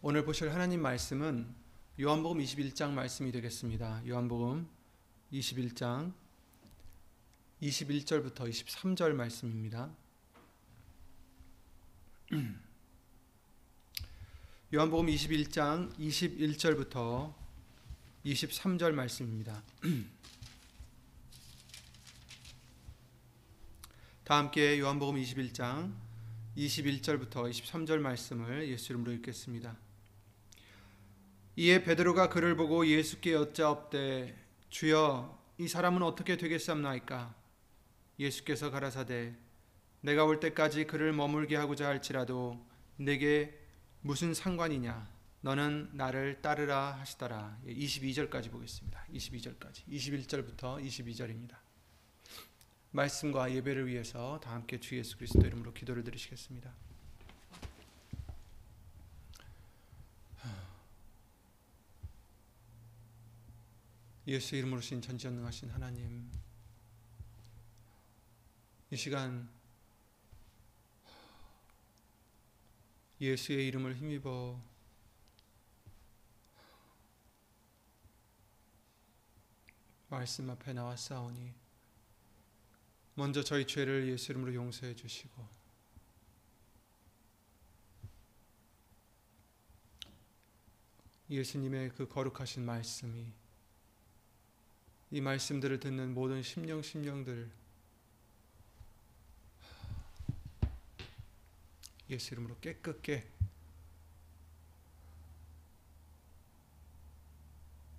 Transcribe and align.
오늘 0.00 0.24
보실 0.24 0.54
하나님 0.54 0.80
말씀은 0.80 1.52
요한복음 1.98 2.38
21장 2.38 2.92
말씀이 2.92 3.32
되겠습니다. 3.32 4.00
요한복음 4.06 4.68
21장 5.32 6.12
21절부터 7.60 8.48
23절 8.48 9.14
말씀입니다. 9.14 9.90
요한복음 14.72 15.08
21장 15.08 15.92
21절부터 15.98 17.34
23절 18.24 18.92
말씀입니다. 18.92 19.64
다 24.22 24.36
함께 24.36 24.78
요한복음 24.78 25.20
21장 25.20 25.92
21절부터 26.56 27.50
23절 27.50 27.98
말씀을 27.98 28.68
예수 28.68 28.92
이름으로 28.92 29.10
읽겠습니다. 29.14 29.87
이에 31.58 31.82
베드로가 31.82 32.28
그를 32.28 32.54
보고 32.54 32.86
예수께 32.86 33.32
여짜옵되 33.32 34.32
주여 34.70 35.42
이 35.58 35.66
사람은 35.66 36.04
어떻게 36.04 36.36
되겠사옵나이까? 36.36 37.34
예수께서 38.20 38.70
가라사대 38.70 39.34
내가 40.00 40.24
올 40.24 40.38
때까지 40.38 40.84
그를 40.86 41.12
머물게 41.12 41.56
하고자 41.56 41.88
할지라도 41.88 42.64
내게 42.94 43.58
무슨 44.02 44.34
상관이냐? 44.34 45.10
너는 45.40 45.90
나를 45.94 46.42
따르라 46.42 46.92
하시더라. 47.00 47.58
22절까지 47.66 48.52
보겠습니다. 48.52 49.04
22절까지. 49.12 49.84
21절부터 49.88 50.80
22절입니다. 50.80 51.56
말씀과 52.92 53.52
예배를 53.52 53.88
위해서 53.88 54.38
다 54.44 54.52
함께 54.52 54.78
주 54.78 54.96
예수 54.96 55.16
그리스도 55.16 55.44
이름으로 55.44 55.72
기도를 55.72 56.04
드리시겠습니다 56.04 56.72
예수 64.28 64.56
이름으로 64.56 64.82
신 64.82 65.00
전지전능하신 65.00 65.70
하나님 65.70 66.30
이 68.90 68.96
시간 68.96 69.48
예수의 73.18 73.66
이름을 73.68 73.96
힘입어 73.96 74.62
말씀 80.10 80.50
앞에 80.50 80.74
나왔사오니 80.74 81.54
먼저 83.14 83.42
저희 83.42 83.66
죄를 83.66 84.08
예수 84.08 84.32
이름으로 84.32 84.52
용서해 84.52 84.94
주시고 84.94 85.48
예수님의 91.30 91.94
그 91.94 92.06
거룩하신 92.06 92.66
말씀이 92.66 93.47
이 95.10 95.20
말씀들을 95.20 95.80
듣는 95.80 96.12
모든 96.12 96.42
심령 96.42 96.82
심령들 96.82 97.50
예수 102.10 102.34
이름으로 102.34 102.58
깨끗게 102.60 103.30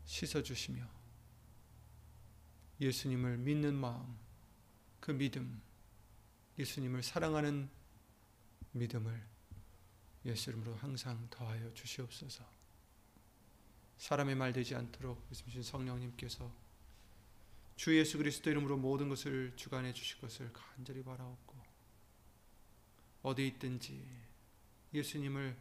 씻어 0.06 0.44
주시며 0.44 0.88
예수님을 2.82 3.38
믿는 3.38 3.76
마음 3.76 4.18
그 5.00 5.12
믿음 5.12 5.62
예수님을 6.58 7.04
사랑하는 7.04 7.70
믿음을 8.74 9.28
예수 10.26 10.50
이름으로 10.50 10.76
항상 10.76 11.28
더하여 11.30 11.74
주시옵소서. 11.74 12.46
사람의 13.98 14.36
말 14.36 14.54
되지 14.54 14.76
않도록 14.76 15.26
예수님 15.32 15.62
성령님께서 15.62 16.69
주 17.80 17.98
예수 17.98 18.18
그리스도 18.18 18.50
이름으로 18.50 18.76
모든 18.76 19.08
것을 19.08 19.54
주관해 19.56 19.94
주실 19.94 20.20
것을 20.20 20.52
간절히 20.52 21.02
바라옵고 21.02 21.56
어디 23.22 23.48
있든지 23.48 24.06
예수님을 24.94 25.56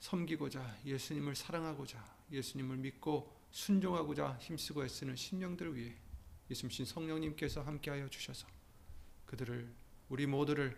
섬기고자 0.00 0.76
예수님을 0.84 1.36
사랑하고자 1.36 2.04
예수님을 2.32 2.78
믿고 2.78 3.32
순종하고자 3.52 4.38
힘쓰고 4.40 4.84
애쓰는 4.84 5.14
심령들을 5.14 5.76
위해 5.76 5.94
예수님 6.50 6.84
성령님께서 6.84 7.62
함께하여 7.62 8.08
주셔서 8.10 8.48
그들을 9.26 9.72
우리 10.08 10.26
모두를 10.26 10.76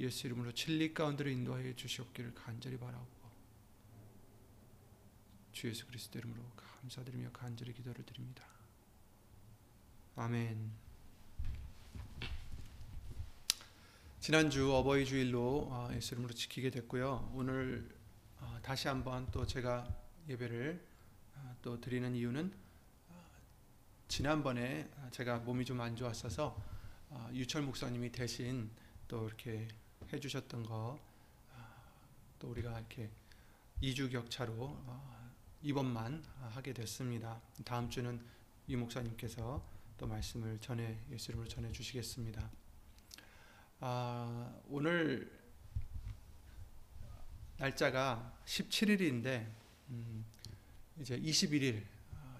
예수 0.00 0.26
이름으로 0.26 0.50
진리 0.50 0.94
가운데로 0.94 1.30
인도하여 1.30 1.76
주시옵기를 1.76 2.34
간절히 2.34 2.76
바라옵고 2.76 3.30
주 5.52 5.68
예수 5.68 5.86
그리스도 5.86 6.18
이름으로 6.18 6.42
감사드리며 6.56 7.30
간절히 7.30 7.72
기도를 7.72 8.04
드립니다. 8.04 8.55
아멘. 10.16 10.72
지난주 14.20 14.74
어버이 14.74 15.04
주일로 15.04 15.68
어, 15.70 15.88
예수 15.92 16.14
이름으로 16.14 16.32
지키게 16.34 16.70
됐고요. 16.70 17.30
오늘 17.34 17.88
어, 18.40 18.58
다시 18.62 18.88
한번 18.88 19.30
또 19.30 19.46
제가 19.46 19.86
예배를 20.28 20.84
어, 21.34 21.56
또 21.62 21.80
드리는 21.80 22.14
이유는 22.14 22.52
지난번에 24.08 24.90
제가 25.10 25.38
몸이 25.40 25.64
좀 25.64 25.80
안 25.80 25.94
좋았어서 25.96 26.56
유철 27.32 27.62
목사님이 27.62 28.10
대신 28.10 28.70
또 29.08 29.26
이렇게 29.26 29.68
해주셨던 30.12 30.64
거 30.64 30.98
또 32.38 32.50
우리가 32.50 32.78
이렇게 32.78 33.10
2주 33.82 34.10
격차로 34.10 34.76
입원만 35.62 36.24
하게 36.50 36.72
됐습니다. 36.72 37.40
다음 37.64 37.88
주는 37.88 38.20
유 38.68 38.78
목사님께서 38.78 39.75
또 39.98 40.06
말씀을 40.06 40.58
전해 40.60 40.98
예수 41.10 41.30
이름으로 41.30 41.48
전해 41.48 41.72
주시겠습니다. 41.72 42.50
아, 43.80 44.54
오늘 44.68 45.30
날짜가 47.56 48.38
17일인데 48.44 49.50
음, 49.88 50.24
이제 51.00 51.18
21일 51.18 51.82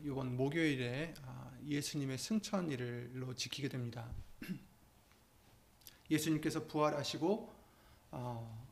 이번 0.03 0.37
목요일에 0.37 1.15
아, 1.23 1.51
예수님의 1.65 2.19
승천일로 2.19 3.35
지키게 3.35 3.69
됩니다. 3.69 4.07
예수님께서 6.11 6.67
부활하시고 6.67 7.55
어, 8.11 8.67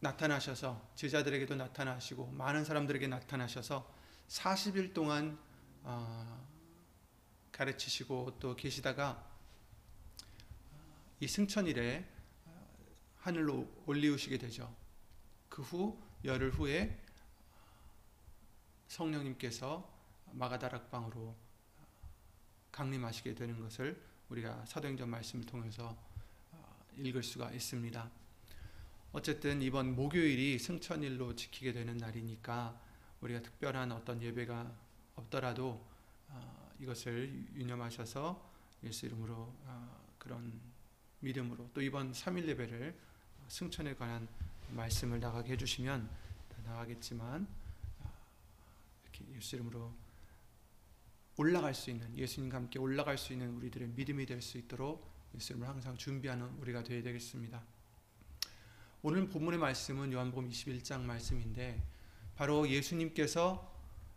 나타나셔서 0.00 0.92
제자들에게도 0.96 1.56
나타나시고 1.56 2.26
많은 2.28 2.64
사람들에게 2.64 3.06
나타나셔서 3.08 3.90
40일 4.28 4.92
동안 4.92 5.38
어, 5.82 6.49
가르치시고 7.60 8.38
또 8.40 8.56
계시다가 8.56 9.22
이 11.20 11.28
승천일에 11.28 12.08
하늘로 13.18 13.70
올리우시게 13.84 14.38
되죠. 14.38 14.74
그 15.50 15.60
후 15.60 16.00
열흘 16.24 16.50
후에 16.52 16.98
성령님께서 18.88 19.86
마가다락방으로 20.32 21.36
강림하시게 22.72 23.34
되는 23.34 23.60
것을 23.60 24.02
우리가 24.30 24.64
사도행전 24.64 25.10
말씀을 25.10 25.44
통해서 25.44 25.94
읽을 26.96 27.22
수가 27.22 27.52
있습니다. 27.52 28.10
어쨌든 29.12 29.60
이번 29.60 29.94
목요일이 29.94 30.58
승천일로 30.58 31.36
지키게 31.36 31.74
되는 31.74 31.98
날이니까 31.98 32.80
우리가 33.20 33.42
특별한 33.42 33.92
어떤 33.92 34.22
예배가 34.22 34.74
없더라도 35.16 35.68
어, 35.72 35.89
이것을 36.80 37.46
유념하셔서 37.54 38.50
예수 38.84 39.06
이름으로 39.06 39.34
어, 39.34 40.14
그런 40.18 40.58
믿음으로 41.20 41.70
또 41.74 41.82
이번 41.82 42.12
3일 42.12 42.46
예배를 42.48 42.98
승천에 43.48 43.94
관한 43.94 44.26
말씀을 44.70 45.20
나가게 45.20 45.52
해주시면 45.52 46.08
나가겠지만 46.64 47.46
어, 48.00 48.12
이렇게 49.02 49.36
예수 49.36 49.56
이름으로 49.56 49.92
올라갈 51.36 51.74
수 51.74 51.90
있는 51.90 52.16
예수님과 52.16 52.56
함께 52.56 52.78
올라갈 52.78 53.18
수 53.18 53.32
있는 53.32 53.54
우리들의 53.56 53.88
믿음이 53.88 54.26
될 54.26 54.40
수 54.40 54.58
있도록 54.58 55.10
예수 55.34 55.52
이름으로 55.52 55.70
항상 55.70 55.96
준비하는 55.96 56.46
우리가 56.60 56.82
되어야 56.82 57.02
되겠습니다. 57.02 57.62
오늘 59.02 59.28
본문의 59.28 59.58
말씀은 59.58 60.12
요한복음 60.12 60.48
21장 60.50 61.00
말씀인데 61.02 61.82
바로 62.36 62.68
예수님께서 62.68 63.70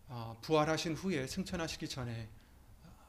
어, 0.07 0.37
부활하신 0.41 0.95
후에 0.95 1.27
승천하시기 1.27 1.87
전에 1.87 2.29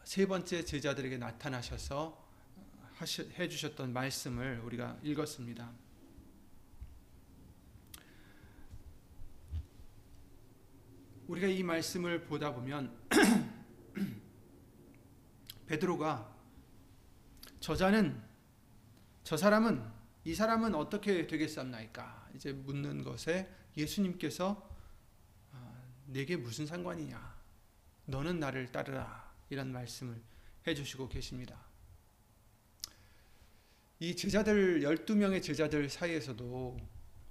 세 0.04 0.26
번째 0.26 0.64
제자들에게 0.64 1.16
나타나셔서 1.16 2.22
해 3.38 3.48
주셨던 3.48 3.92
말씀을 3.92 4.60
우리가 4.60 4.98
읽었습니다. 5.02 5.72
우리가 11.26 11.48
이 11.48 11.62
말씀을 11.62 12.24
보다 12.24 12.52
보면 12.52 12.94
베드로가 15.66 16.32
저자는 17.60 18.22
저 19.24 19.38
사람은 19.38 19.82
이 20.24 20.34
사람은 20.34 20.74
어떻게 20.74 21.26
되겠습니까? 21.26 22.28
이제 22.34 22.52
묻는 22.52 23.02
것에 23.02 23.50
예수님께서 23.74 24.70
아, 25.52 25.82
내게 26.06 26.36
무슨 26.36 26.66
상관이냐? 26.66 27.34
너는 28.04 28.38
나를 28.38 28.70
따르라. 28.70 29.23
이런 29.50 29.72
말씀을 29.72 30.20
해주시고 30.66 31.08
계십니다. 31.08 31.58
이 34.00 34.16
제자들 34.16 34.80
12명의 34.80 35.42
제자들 35.42 35.88
사이에서도 35.88 36.76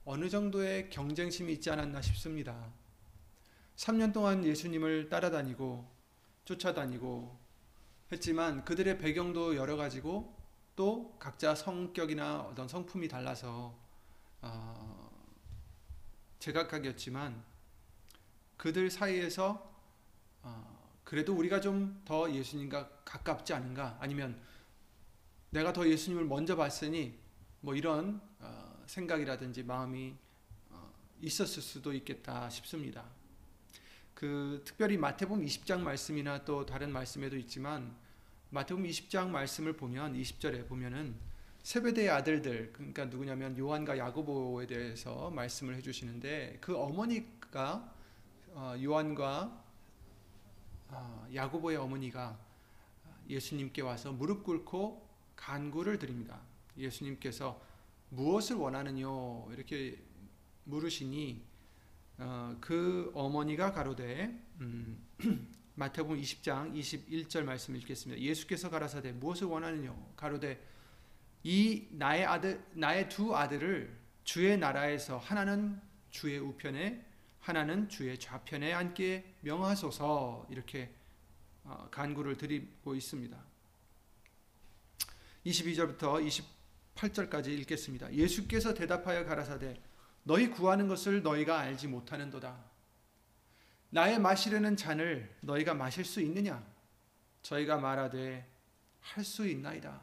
어느 0.05 0.29
정도의 0.29 0.89
경쟁심이 0.89 1.53
있지 1.53 1.69
않았나 1.69 2.01
싶습니다. 2.01 2.71
3년 3.75 4.13
동안 4.13 4.45
예수님을 4.45 5.09
따라다니고 5.09 5.85
쫓아다니고 6.45 7.37
했지만 8.11 8.63
그들의 8.65 8.97
배경도 8.97 9.55
여러 9.55 9.75
가지고 9.75 10.35
또 10.75 11.15
각자 11.19 11.55
성격이나 11.55 12.41
어떤 12.41 12.67
성품이 12.67 13.07
달라서 13.07 13.75
어, 14.41 15.11
제각각이었지만 16.39 17.43
그들 18.57 18.89
사이에서 18.89 19.71
어, 20.41 20.72
그래도 21.13 21.35
우리가 21.35 21.61
좀 21.61 22.01
더 22.05 22.27
예수님과 22.33 22.89
가깝지 23.05 23.53
않은가 23.53 23.97
아니면 23.99 24.35
내가 25.51 25.71
더 25.71 25.87
예수님을 25.87 26.25
먼저 26.25 26.55
봤으니 26.55 27.19
뭐 27.61 27.75
이런 27.75 28.19
어, 28.39 28.83
생각이라든지 28.87 29.61
마음이 29.61 30.15
어, 30.71 30.91
있었을 31.21 31.61
수도 31.61 31.93
있겠다 31.93 32.49
싶습니다. 32.49 33.05
그 34.15 34.63
특별히 34.65 34.97
마태복음 34.97 35.45
20장 35.45 35.81
말씀이나 35.81 36.45
또 36.45 36.65
다른 36.65 36.91
말씀에도 36.91 37.37
있지만 37.37 37.95
마태복음 38.49 38.89
20장 38.89 39.27
말씀을 39.27 39.73
보면 39.73 40.19
20절에 40.19 40.67
보면은 40.67 41.13
세베대의 41.61 42.09
아들들 42.09 42.73
그러니까 42.73 43.05
누구냐면 43.05 43.55
요한과 43.55 43.99
야고보에 43.99 44.65
대해서 44.65 45.29
말씀을 45.29 45.75
해주시는데 45.75 46.57
그 46.59 46.75
어머니가 46.75 47.93
어, 48.55 48.75
요한과 48.81 49.41
어, 49.43 49.62
야고보의 51.33 51.77
어머니가 51.77 52.37
예수님께 53.29 53.81
와서 53.81 54.11
무릎 54.11 54.43
꿇고 54.43 55.07
간구를 55.35 55.99
드립니다. 55.99 56.41
예수님께서 56.77 57.61
무엇을 58.09 58.55
원하느뇨 58.55 59.47
이렇게 59.51 59.97
물으시니 60.65 61.43
어, 62.19 62.55
그 62.61 63.11
어머니가 63.15 63.71
가로되 63.71 64.39
음, 64.61 65.03
마태복음 65.75 66.21
20장 66.21 66.73
21절 66.73 67.43
말씀 67.43 67.75
읽겠습니다. 67.75 68.21
예수께서 68.21 68.69
가라사대 68.69 69.13
무엇을 69.13 69.47
원하느냐 69.47 69.95
가로되 70.15 70.63
이 71.43 71.87
나의 71.91 72.25
아들 72.25 72.63
나의 72.73 73.09
두 73.09 73.35
아들을 73.35 73.97
주의 74.23 74.57
나라에서 74.57 75.17
하나는 75.17 75.81
주의 76.11 76.37
우편에 76.37 77.03
하나는 77.43 77.89
주의 77.89 78.17
좌편에 78.17 78.71
앉게 78.71 79.35
명하소서 79.41 80.47
이렇게 80.49 80.93
어, 81.65 81.89
간구를 81.91 82.37
드리고 82.37 82.95
있습니다. 82.95 83.37
22절부터 85.45 86.41
28절까지 86.95 87.47
읽겠습니다. 87.47 88.13
예수께서 88.13 88.73
대답하여 88.73 89.25
가라사대 89.25 89.75
너희 90.23 90.49
구하는 90.49 90.87
것을 90.87 91.21
너희가 91.21 91.59
알지 91.59 91.89
못하는도다. 91.89 92.63
나의 93.89 94.19
마시려는 94.19 94.77
잔을 94.77 95.35
너희가 95.41 95.73
마실 95.73 96.05
수 96.05 96.21
있느냐? 96.21 96.65
저희가 97.41 97.77
말하되 97.77 98.49
할 99.01 99.25
수 99.25 99.45
있나이다. 99.45 100.01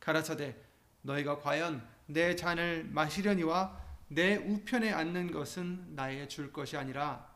가라사대 0.00 0.56
너희가 1.02 1.40
과연 1.40 1.86
내 2.06 2.34
잔을 2.34 2.84
마시려니와 2.84 3.83
내 4.08 4.36
우편에 4.36 4.92
앉는 4.92 5.30
것은 5.30 5.94
나의 5.94 6.28
줄 6.28 6.52
것이 6.52 6.76
아니라 6.76 7.32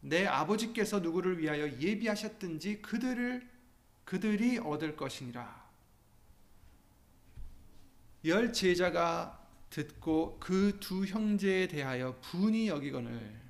내 0.00 0.26
아버지께서 0.26 1.00
누구를 1.00 1.38
위하여 1.38 1.66
예비하셨든지 1.80 2.82
그들을 2.82 3.48
그들이 4.04 4.58
얻을 4.58 4.96
것이니라. 4.96 5.64
열 8.26 8.52
제자가 8.52 9.40
듣고 9.70 10.38
그 10.38 10.78
두 10.80 11.04
형제에 11.04 11.66
대하여 11.66 12.18
분이 12.20 12.68
여기거늘 12.68 13.40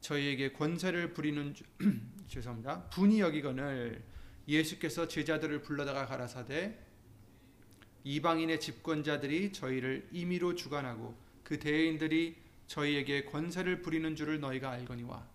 저희에게 0.00 0.52
권세를 0.52 1.12
부리는 1.12 1.54
주, 1.54 1.64
죄송합니다. 2.28 2.88
분이 2.90 3.20
여기거늘 3.20 4.02
예수께서 4.48 5.06
제자들을 5.06 5.62
불러다가 5.62 6.06
가라사대 6.06 6.76
이방인의 8.04 8.60
집권자들이 8.60 9.52
저희를 9.52 10.08
임의로 10.10 10.54
주관하고 10.54 11.14
그 11.50 11.58
대인들이 11.58 12.36
저희에게 12.68 13.24
권세를 13.24 13.82
부리는 13.82 14.14
줄을 14.14 14.38
너희가 14.38 14.70
알거니와 14.70 15.28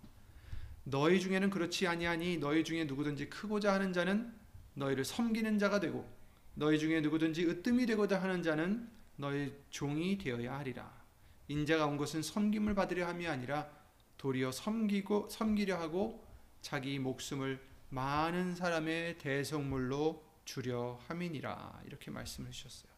너희 0.84 1.20
중에는 1.20 1.50
그렇지 1.50 1.86
아니하니 1.86 2.38
너희 2.38 2.64
중에 2.64 2.84
누구든지 2.84 3.28
크고자 3.28 3.74
하는 3.74 3.92
자는 3.92 4.32
너희를 4.72 5.04
섬기는 5.04 5.58
자가 5.58 5.78
되고 5.78 6.10
너희 6.54 6.78
중에 6.78 7.02
누구든지 7.02 7.44
으뜸이 7.44 7.84
되고자 7.84 8.22
하는 8.22 8.42
자는 8.42 8.88
너희 9.16 9.52
종이 9.68 10.16
되어야 10.16 10.58
하리라 10.58 10.90
인자가 11.48 11.84
온 11.84 11.98
것은 11.98 12.22
섬김을 12.22 12.74
받으려 12.74 13.06
함이 13.06 13.26
아니라 13.26 13.70
도리어 14.16 14.52
섬기고 14.52 15.28
섬기려 15.28 15.78
하고 15.78 16.24
자기 16.62 16.98
목숨을 16.98 17.60
많은 17.90 18.54
사람의 18.54 19.18
대성물로 19.18 20.24
주려 20.46 20.98
함이니라 21.08 21.82
이렇게 21.84 22.10
말씀을 22.10 22.52
주셨어요. 22.52 22.95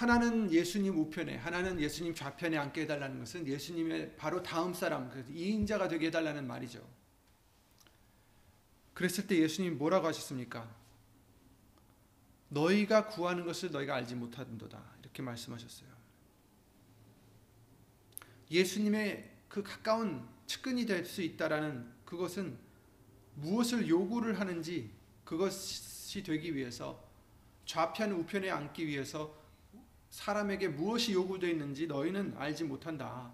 하나는 0.00 0.50
예수님 0.50 0.98
우편에, 0.98 1.36
하나는 1.36 1.78
예수님 1.78 2.14
좌편에 2.14 2.56
앉게 2.56 2.80
해달라는 2.82 3.18
것은 3.18 3.46
예수님의 3.46 4.16
바로 4.16 4.42
다음 4.42 4.72
사람, 4.72 5.10
그 5.10 5.26
이인자가 5.30 5.88
되게 5.88 6.06
해달라는 6.06 6.46
말이죠. 6.46 6.82
그랬을 8.94 9.26
때 9.26 9.36
예수님 9.36 9.76
뭐라고 9.76 10.06
하셨습니까? 10.06 10.74
너희가 12.48 13.08
구하는 13.08 13.44
것을 13.44 13.72
너희가 13.72 13.94
알지 13.96 14.14
못하는도다. 14.14 14.82
이렇게 15.02 15.20
말씀하셨어요. 15.20 15.90
예수님의 18.50 19.30
그 19.50 19.62
가까운 19.62 20.26
측근이 20.46 20.86
될 20.86 21.04
수 21.04 21.20
있다라는 21.20 21.86
그것은 22.06 22.58
무엇을 23.34 23.86
요구를 23.86 24.40
하는지 24.40 24.90
그것이 25.26 26.22
되기 26.22 26.56
위해서 26.56 27.06
좌편 27.66 28.12
우편에 28.12 28.48
앉기 28.48 28.86
위해서 28.86 29.38
사람에게 30.10 30.68
무엇이 30.68 31.12
요구되어 31.12 31.50
있는지 31.50 31.86
너희는 31.86 32.36
알지 32.36 32.64
못한다. 32.64 33.32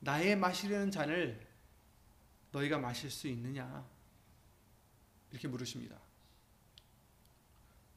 나의 0.00 0.36
마시려는 0.36 0.90
잔을 0.90 1.46
너희가 2.52 2.78
마실 2.78 3.10
수 3.10 3.28
있느냐? 3.28 3.86
이렇게 5.30 5.46
물으십니다. 5.46 5.96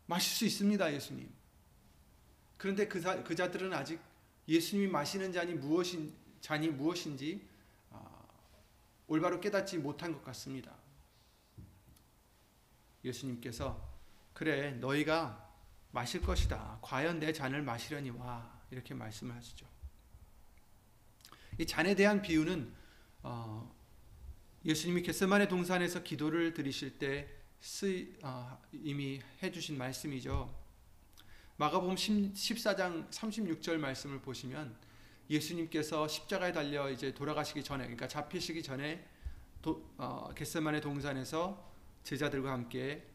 마실 0.05 0.35
수 0.35 0.45
있습니다, 0.45 0.93
예수님. 0.93 1.33
그런데 2.57 2.87
그, 2.87 3.01
자, 3.01 3.23
그 3.23 3.35
자들은 3.35 3.73
아직 3.73 3.99
예수님이 4.47 4.87
마시는 4.91 5.31
잔이 5.31 5.53
무엇인 5.53 6.13
잔이 6.41 6.67
무엇인지 6.67 7.47
어, 7.89 8.27
올바로 9.07 9.39
깨닫지 9.39 9.77
못한 9.77 10.11
것 10.11 10.23
같습니다. 10.25 10.75
예수님께서 13.03 13.81
그래 14.33 14.71
너희가 14.73 15.42
마실 15.93 16.21
것이다. 16.21 16.79
과연 16.81 17.19
내 17.19 17.31
잔을 17.31 17.61
마시려니 17.61 18.09
와 18.09 18.59
이렇게 18.71 18.95
말씀을 18.95 19.35
하시죠. 19.35 19.67
이 21.59 21.67
잔에 21.67 21.93
대한 21.93 22.21
비유는 22.23 22.73
어, 23.21 23.71
예수님이 24.65 25.03
겟세마네 25.03 25.47
동산에서 25.47 26.01
기도를 26.01 26.55
드리실 26.55 26.97
때 26.97 27.29
쓰, 27.61 28.11
어, 28.23 28.59
이미 28.71 29.21
해주신 29.43 29.77
말씀이죠. 29.77 30.53
마가복음 31.57 31.93
14장 31.93 33.11
36절 33.11 33.77
말씀을 33.77 34.19
보시면 34.19 34.75
예수님께서 35.29 36.07
십자가에 36.07 36.51
달려 36.51 36.89
이제 36.89 37.13
돌아가시기 37.13 37.63
전에 37.63 37.83
그러니까 37.83 38.07
잡히시기 38.07 38.63
전에 38.63 39.07
도, 39.61 39.93
어, 39.97 40.33
겟세마네 40.35 40.81
동산에서 40.81 41.71
제자들과 42.03 42.51
함께 42.51 43.12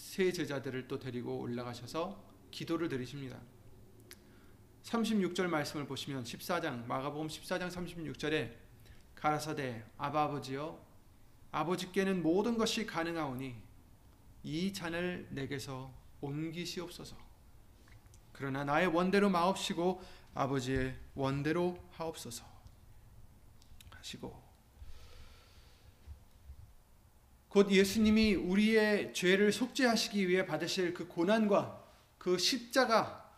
세 0.00 0.32
제자들을 0.32 0.88
또 0.88 0.98
데리고 0.98 1.38
올라가셔서 1.38 2.24
기도를 2.50 2.88
드리십니다. 2.88 3.38
36절 4.82 5.46
말씀을 5.46 5.86
보시면 5.86 6.24
14장 6.24 6.86
마가복음 6.86 7.28
14장 7.28 7.70
36절에 7.70 8.50
가라사대 9.14 9.84
아바 9.98 10.24
아버지여 10.24 10.82
아버지께는 11.52 12.22
모든 12.22 12.56
것이 12.56 12.86
가능하오니 12.86 13.54
이 14.42 14.72
잔을 14.72 15.28
내게서 15.30 15.92
옮기시옵소서. 16.22 17.16
그러나 18.32 18.64
나의 18.64 18.86
원대로 18.86 19.28
마옵시고 19.28 20.02
아버지의 20.34 20.98
원대로 21.14 21.78
하옵소서 21.92 22.44
하시고 23.90 24.49
곧 27.50 27.70
예수님이 27.72 28.36
우리의 28.36 29.12
죄를 29.12 29.52
속죄하시기 29.52 30.28
위해 30.28 30.46
받으실 30.46 30.94
그 30.94 31.08
고난과 31.08 31.84
그 32.16 32.38
십자가 32.38 33.28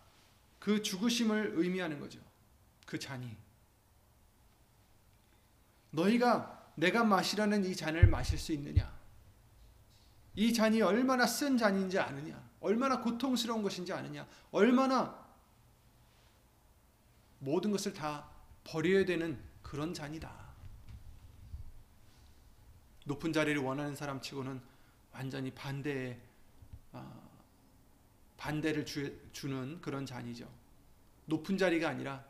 그 0.59 0.83
죽으심을 0.83 1.55
의미하는 1.57 1.99
거죠. 1.99 2.21
그 2.85 2.99
잔이 2.99 3.35
너희가 5.91 6.73
내가 6.75 7.05
마시라는 7.05 7.65
이 7.65 7.75
잔을 7.75 8.07
마실 8.07 8.39
수 8.39 8.53
있느냐? 8.53 8.95
이 10.35 10.53
잔이 10.53 10.83
얼마나 10.83 11.27
쓴 11.27 11.57
잔인지 11.57 11.99
아느냐? 11.99 12.51
얼마나 12.61 13.01
고통스러운 13.01 13.63
것인지 13.63 13.95
아느냐? 13.95 14.27
얼마나 14.51 15.27
모든 17.39 17.71
것을 17.71 17.95
다 17.95 18.29
버려야 18.63 19.07
되는 19.07 19.43
그런 19.63 19.95
잔이다. 19.95 20.42
높은 23.05 23.33
자리를 23.33 23.61
원하는 23.61 23.95
사람 23.95 24.21
치고는 24.21 24.61
완전히 25.13 25.51
반대의 25.51 26.21
어, 26.93 27.31
반대를 28.37 28.85
주, 28.87 29.17
주는 29.33 29.81
그런 29.81 30.07
잔이죠. 30.07 30.49
높은 31.27 31.57
자리가 31.59 31.89
아니라 31.89 32.25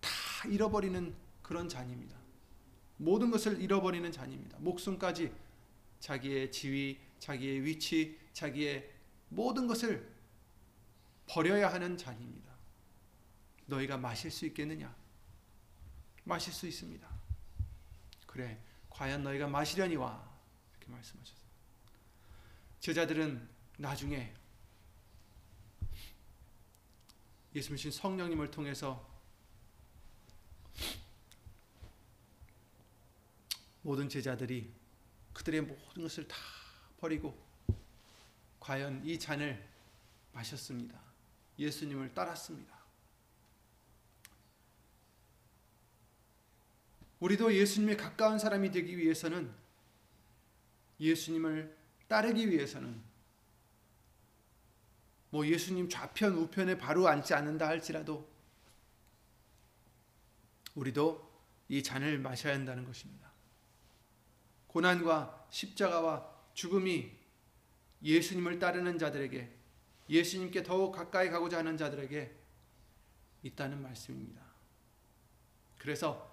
다 0.00 0.10
잃어버리는 0.48 1.14
그런 1.42 1.68
잔입니다. 1.68 2.16
모든 2.96 3.30
것을 3.30 3.60
잃어버리는 3.60 4.10
잔입니다. 4.10 4.58
목숨까지 4.60 5.32
자기의 6.00 6.50
지위, 6.52 6.98
자기의 7.18 7.64
위치, 7.64 8.18
자기의 8.32 8.90
모든 9.28 9.66
것을 9.66 10.10
버려야 11.26 11.72
하는 11.72 11.96
잔입니다. 11.96 12.52
너희가 13.66 13.98
마실 13.98 14.30
수 14.30 14.46
있겠느냐? 14.46 14.94
마실 16.24 16.52
수 16.52 16.66
있습니다. 16.66 17.08
그래, 18.26 18.58
과연 18.98 19.22
너희가 19.22 19.46
마시려니 19.46 19.94
와. 19.94 20.28
이렇게 20.72 20.90
말씀하셨어요. 20.90 21.38
제자들은 22.80 23.48
나중에 23.76 24.34
예수님 27.54 27.92
성령님을 27.92 28.50
통해서 28.50 29.08
모든 33.82 34.08
제자들이 34.08 34.74
그들의 35.32 35.60
모든 35.60 36.02
것을 36.02 36.26
다 36.26 36.36
버리고 36.98 37.40
과연 38.58 39.06
이 39.06 39.16
잔을 39.16 39.64
마셨습니다. 40.32 41.00
예수님을 41.56 42.12
따랐습니다. 42.14 42.77
우리도 47.20 47.54
예수님에 47.54 47.96
가까운 47.96 48.38
사람이 48.38 48.70
되기 48.70 48.96
위해서는 48.96 49.52
예수님을 51.00 51.76
따르기 52.06 52.50
위해서는 52.50 53.00
뭐 55.30 55.46
예수님 55.46 55.88
좌편 55.88 56.34
우편에 56.34 56.78
바로 56.78 57.06
앉지 57.08 57.34
않는다 57.34 57.68
할지라도 57.68 58.26
우리도 60.74 61.28
이 61.68 61.82
잔을 61.82 62.18
마셔야 62.18 62.54
한다는 62.54 62.84
것입니다. 62.84 63.28
고난과 64.68 65.46
십자가와 65.50 66.30
죽음이 66.54 67.10
예수님을 68.02 68.58
따르는 68.58 68.98
자들에게 68.98 69.50
예수님께 70.08 70.62
더욱 70.62 70.92
가까이 70.92 71.30
가고자 71.30 71.58
하는 71.58 71.76
자들에게 71.76 72.34
있다는 73.42 73.82
말씀입니다. 73.82 74.40
그래서 75.78 76.27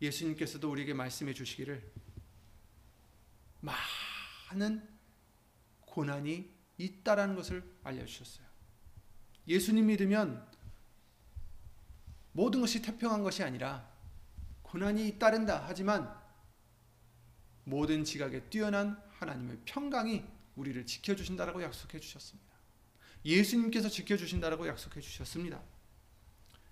예수님께서도 0.00 0.70
우리에게 0.70 0.94
말씀해 0.94 1.32
주시기를 1.34 1.92
많은 3.60 4.86
고난이 5.80 6.54
있다라는 6.78 7.34
것을 7.34 7.64
알려주셨어요. 7.82 8.46
예수님 9.48 9.86
믿으면 9.86 10.46
모든 12.32 12.60
것이 12.60 12.82
태평한 12.82 13.22
것이 13.22 13.42
아니라 13.42 13.88
고난이 14.62 15.18
따른다 15.18 15.64
하지만 15.66 16.14
모든 17.64 18.04
지각에 18.04 18.42
뛰어난 18.50 19.02
하나님의 19.18 19.60
평강이 19.64 20.24
우리를 20.56 20.84
지켜주신다라고 20.84 21.62
약속해 21.62 21.98
주셨습니다. 21.98 22.54
예수님께서 23.24 23.88
지켜주신다라고 23.88 24.68
약속해 24.68 25.00
주셨습니다. 25.00 25.62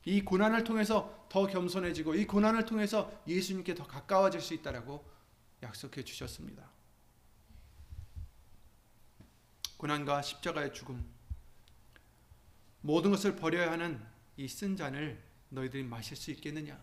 이 0.04 0.22
고난을 0.22 0.64
통해서 0.64 1.26
더 1.30 1.46
겸손해지고 1.46 2.14
이 2.14 2.26
고난을 2.26 2.66
통해서 2.66 3.10
예수님께 3.26 3.74
더 3.74 3.86
가까워질 3.86 4.40
수 4.40 4.54
있다라고 4.54 5.04
약속해 5.62 6.04
주셨습니다. 6.04 6.68
고난과 9.78 10.22
십자가의 10.22 10.72
죽음 10.74 11.04
모든 12.80 13.10
것을 13.10 13.36
버려야 13.36 13.72
하는 13.72 14.00
이 14.36 14.46
쓴 14.48 14.76
잔을 14.76 15.22
너희들이 15.48 15.84
마실 15.84 16.16
수 16.16 16.30
있겠느냐? 16.32 16.78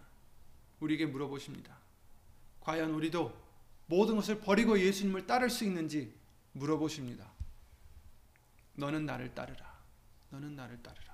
우리에게 0.80 1.06
물어보십니다. 1.06 1.78
과연 2.62 2.92
우리도 2.92 3.38
모든 3.88 4.16
것을 4.16 4.40
버리고 4.40 4.80
예수님을 4.80 5.28
따를 5.28 5.50
수 5.50 5.66
있는지 5.66 6.16
물어보십니다. 6.54 7.30
너는 8.76 9.06
나를 9.06 9.36
따르라. 9.36 9.80
너는 10.30 10.56
나를 10.56 10.82
따르라. 10.82 11.11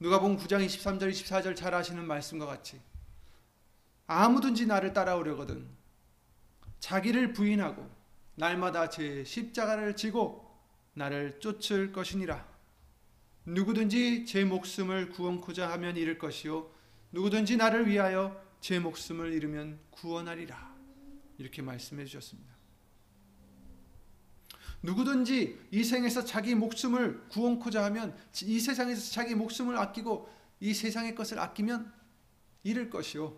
누가복음 0.00 0.36
9장 0.36 0.64
23절 0.64 1.10
24절 1.10 1.56
잘 1.56 1.74
아시는 1.74 2.06
말씀과 2.06 2.46
같이 2.46 2.80
아무든지 4.06 4.66
나를 4.66 4.92
따라오려거든 4.92 5.68
자기를 6.80 7.32
부인하고 7.32 7.88
날마다 8.34 8.90
제 8.90 9.24
십자가를 9.24 9.96
지고 9.96 10.44
나를 10.94 11.40
쫓을 11.40 11.92
것이니라. 11.92 12.46
누구든지 13.46 14.26
제 14.26 14.44
목숨을 14.44 15.10
구원코자 15.10 15.70
하면 15.72 15.96
잃을 15.96 16.18
것이요. 16.18 16.70
누구든지 17.12 17.56
나를 17.56 17.88
위하여 17.88 18.42
제 18.60 18.78
목숨을 18.78 19.32
잃으면 19.32 19.78
구원하리라. 19.90 20.74
이렇게 21.38 21.62
말씀해 21.62 22.04
주셨습니다. 22.04 22.53
누구든지 24.84 25.58
이 25.70 25.82
생에서 25.82 26.24
자기 26.26 26.54
목숨을 26.54 27.28
구원코자 27.30 27.82
하면 27.84 28.14
이 28.42 28.60
세상에서 28.60 29.12
자기 29.12 29.34
목숨을 29.34 29.78
아끼고 29.78 30.30
이 30.60 30.74
세상의 30.74 31.14
것을 31.14 31.38
아끼면 31.38 31.90
잃을 32.64 32.90
것이요. 32.90 33.34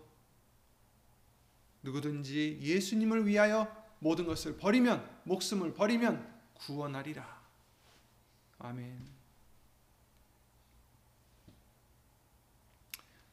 누구든지 1.83 2.59
예수님을 2.61 3.25
위하여 3.27 3.73
모든 3.99 4.25
것을 4.25 4.57
버리면 4.57 5.09
목숨을 5.23 5.73
버리면 5.73 6.37
구원하리라. 6.53 7.25
아멘. 8.59 9.07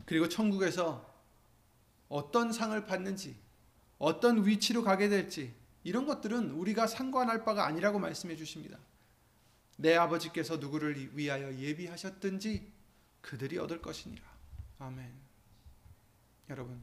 그리고 0.06 0.28
천국에서 0.28 1.12
어떤 2.09 2.52
상을 2.52 2.87
받는지 2.87 3.37
어떤 3.99 4.47
위치로 4.47 4.85
가게 4.85 5.09
될지 5.09 5.52
이런 5.84 6.06
것들은 6.06 6.50
우리가 6.50 6.86
상관할 6.86 7.44
바가 7.44 7.66
아니라고 7.66 7.98
말씀해 7.98 8.36
주십니다. 8.36 8.78
내 9.76 9.94
아버지께서 9.94 10.56
누구를 10.56 11.16
위하여 11.16 11.56
예비하셨든지 11.56 12.72
그들이 13.20 13.58
얻을 13.58 13.80
것이니라. 13.80 14.22
아멘. 14.78 15.12
여러분 16.50 16.82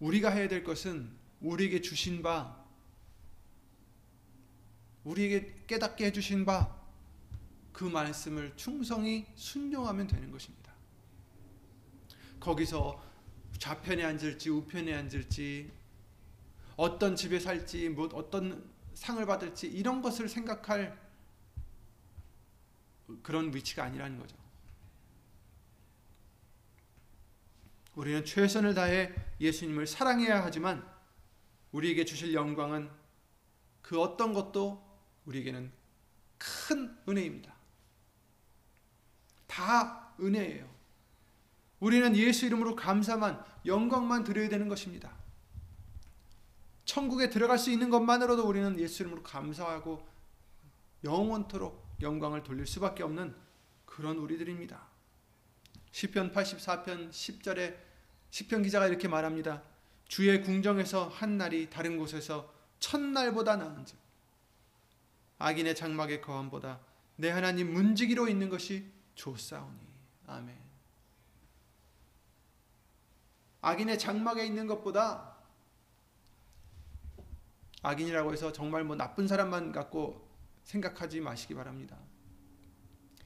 우리가 0.00 0.30
해야 0.30 0.48
될 0.48 0.62
것은 0.62 1.10
우리에게 1.40 1.80
주신 1.80 2.22
바 2.22 2.64
우리에게 5.04 5.64
깨닫게 5.66 6.06
해 6.06 6.12
주신 6.12 6.44
바 6.44 6.78
그 7.78 7.84
말씀을 7.84 8.52
충성히 8.56 9.24
순종하면 9.36 10.08
되는 10.08 10.32
것입니다. 10.32 10.72
거기서 12.40 13.00
좌편에 13.58 14.04
앉을지 14.04 14.50
우편에 14.50 14.94
앉을지 14.94 15.70
어떤 16.76 17.16
집에 17.16 17.40
살지 17.40 17.88
뭐 17.90 18.08
어떤 18.14 18.70
상을 18.94 19.24
받을지 19.26 19.66
이런 19.66 20.00
것을 20.00 20.28
생각할 20.28 20.98
그런 23.22 23.54
위치가 23.54 23.84
아니라는 23.84 24.18
거죠. 24.18 24.36
우리는 27.94 28.24
최선을 28.24 28.74
다해 28.74 29.12
예수님을 29.40 29.86
사랑해야 29.86 30.44
하지만 30.44 30.88
우리에게 31.72 32.04
주실 32.04 32.32
영광은 32.32 32.88
그 33.82 34.00
어떤 34.00 34.32
것도 34.32 34.86
우리에게는 35.26 35.72
큰 36.38 36.96
은혜입니다. 37.08 37.52
다 39.48 40.14
은혜예요. 40.20 40.77
우리는 41.80 42.16
예수 42.16 42.46
이름으로 42.46 42.74
감사만 42.76 43.42
영광만 43.64 44.24
드려야 44.24 44.48
되는 44.48 44.68
것입니다. 44.68 45.12
천국에 46.84 47.30
들어갈 47.30 47.58
수 47.58 47.70
있는 47.70 47.90
것만으로도 47.90 48.46
우리는 48.46 48.78
예수 48.80 49.02
이름으로 49.02 49.22
감사하고 49.22 50.06
영원토록 51.04 51.96
영광을 52.00 52.42
돌릴 52.42 52.66
수밖에 52.66 53.02
없는 53.02 53.34
그런 53.84 54.16
우리들입니다. 54.18 54.86
시편 55.92 56.32
84편 56.32 57.10
10절에 57.10 57.76
시편 58.30 58.62
기자가 58.62 58.86
이렇게 58.86 59.08
말합니다. 59.08 59.62
주의 60.06 60.42
궁정에서 60.42 61.08
한 61.08 61.38
날이 61.38 61.68
다른 61.70 61.98
곳에서 61.98 62.52
첫날보다 62.80 63.56
나은즉 63.56 63.98
악인의 65.38 65.74
장막의 65.74 66.20
거함보다 66.20 66.80
내 67.16 67.30
하나님 67.30 67.72
문지기로 67.72 68.28
있는 68.28 68.48
것이 68.48 68.90
좋사오니 69.14 69.78
아멘. 70.26 70.67
악인의 73.60 73.98
장막에 73.98 74.44
있는 74.44 74.66
것보다 74.66 75.36
악인이라고 77.82 78.32
해서 78.32 78.52
정말 78.52 78.84
뭐 78.84 78.96
나쁜 78.96 79.26
사람만 79.26 79.72
갖고 79.72 80.28
생각하지 80.64 81.20
마시기 81.20 81.54
바랍니다. 81.54 81.96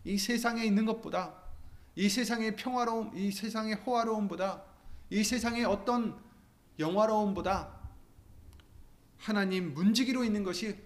이 0.05 0.19
세상에 0.19 0.65
있는 0.65 0.87
것보다 0.87 1.43
이 1.95 2.09
세상의 2.09 2.57
평화로움, 2.57 3.17
이 3.17 3.31
세상의 3.31 3.75
호화로움보다 3.75 4.63
이 5.11 5.23
세상의 5.23 5.65
어떤 5.65 6.19
영화로움보다 6.79 7.81
하나님 9.19 9.75
문지기로 9.75 10.25
있는 10.25 10.43
것이 10.43 10.77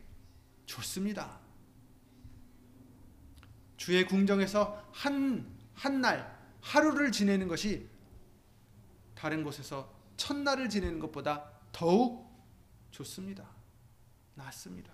좋습니다. 0.66 1.38
주의 3.76 4.04
궁정에서 4.06 4.84
한, 4.92 5.46
한 5.74 6.00
날, 6.00 6.36
하루를 6.60 7.12
지내는 7.12 7.46
것이 7.46 7.88
다른 9.16 9.42
곳에서 9.42 9.92
첫날을 10.16 10.68
지내는 10.68 11.00
것보다 11.00 11.50
더욱 11.72 12.30
좋습니다. 12.90 13.48
낫습니다. 14.34 14.92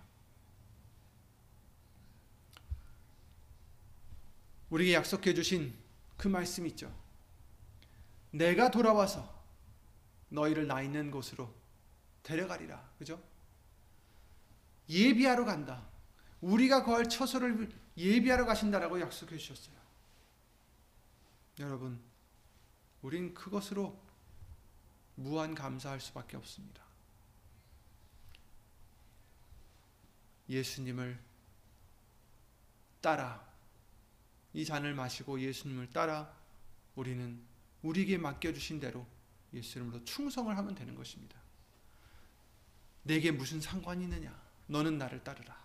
우리에게 4.69 4.95
약속해 4.95 5.33
주신 5.35 5.77
그 6.17 6.27
말씀 6.27 6.65
있죠. 6.67 6.91
내가 8.31 8.71
돌아와서 8.71 9.43
너희를 10.29 10.65
나 10.65 10.81
있는 10.81 11.11
곳으로 11.11 11.53
데려가리라. 12.23 12.91
그죠? 12.97 13.21
예비하러 14.89 15.45
간다. 15.45 15.87
우리가 16.41 16.83
거할 16.83 17.07
처소를 17.07 17.69
예비하러 17.95 18.45
가신다라고 18.45 18.99
약속해 18.99 19.37
주셨어요. 19.37 19.75
여러분, 21.59 22.01
우린 23.01 23.33
그것으로 23.33 24.02
무한 25.15 25.53
감사할 25.55 25.99
수밖에 25.99 26.37
없습니다. 26.37 26.83
예수님을 30.49 31.19
따라 33.01 33.45
이 34.53 34.65
잔을 34.65 34.93
마시고 34.93 35.39
예수님을 35.39 35.89
따라 35.89 36.33
우리는 36.95 37.41
우리에게 37.81 38.17
맡겨주신 38.17 38.79
대로 38.79 39.05
예수님으로 39.53 40.03
충성을 40.05 40.55
하면 40.55 40.75
되는 40.75 40.95
것입니다. 40.95 41.37
내게 43.03 43.31
무슨 43.31 43.59
상관이 43.59 44.03
있느냐? 44.05 44.33
너는 44.67 44.97
나를 44.97 45.23
따르라. 45.23 45.61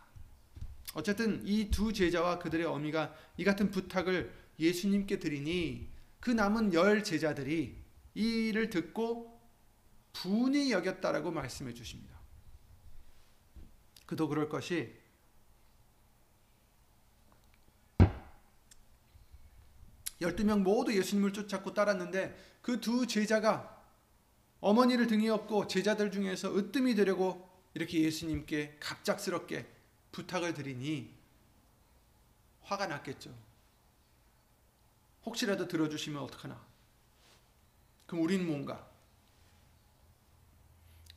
어쨌든 0.94 1.46
이 1.46 1.70
두 1.70 1.92
제자와 1.92 2.38
그들의 2.38 2.66
어미가 2.66 3.14
이 3.37 3.44
같은 3.44 3.70
부탁을 3.70 4.34
예수님께 4.58 5.18
드리니 5.18 5.88
그 6.18 6.30
남은 6.30 6.74
열 6.74 7.04
제자들이 7.04 7.76
이 8.14 8.48
일을 8.48 8.70
듣고 8.70 9.38
분이 10.22 10.72
여겼다라고 10.72 11.31
말씀해 11.31 11.74
주십니다. 11.74 12.18
그도 14.07 14.26
그럴 14.28 14.48
것이 14.48 14.96
열두 20.20 20.44
명 20.44 20.62
모두 20.64 20.96
예수님을 20.96 21.33
쫓았고 21.33 21.74
따랐는데 21.74 22.37
그 22.62 22.81
두 22.81 23.07
제자가 23.07 23.76
어머니를 24.61 25.07
등에 25.07 25.28
업고 25.28 25.68
제자들 25.68 26.11
중에서 26.11 26.54
으뜸이 26.57 26.96
되려고 26.96 27.48
이렇게 27.74 28.02
예수님께 28.02 28.78
갑작스럽게 28.81 29.66
부탁을 30.11 30.54
드리니 30.54 31.14
화가 32.62 32.88
났겠죠. 32.88 33.33
혹시라도 35.24 35.68
들어주시면 35.68 36.20
어떡하나. 36.22 36.66
그럼 38.07 38.24
우리는 38.24 38.44
뭔가? 38.46 38.88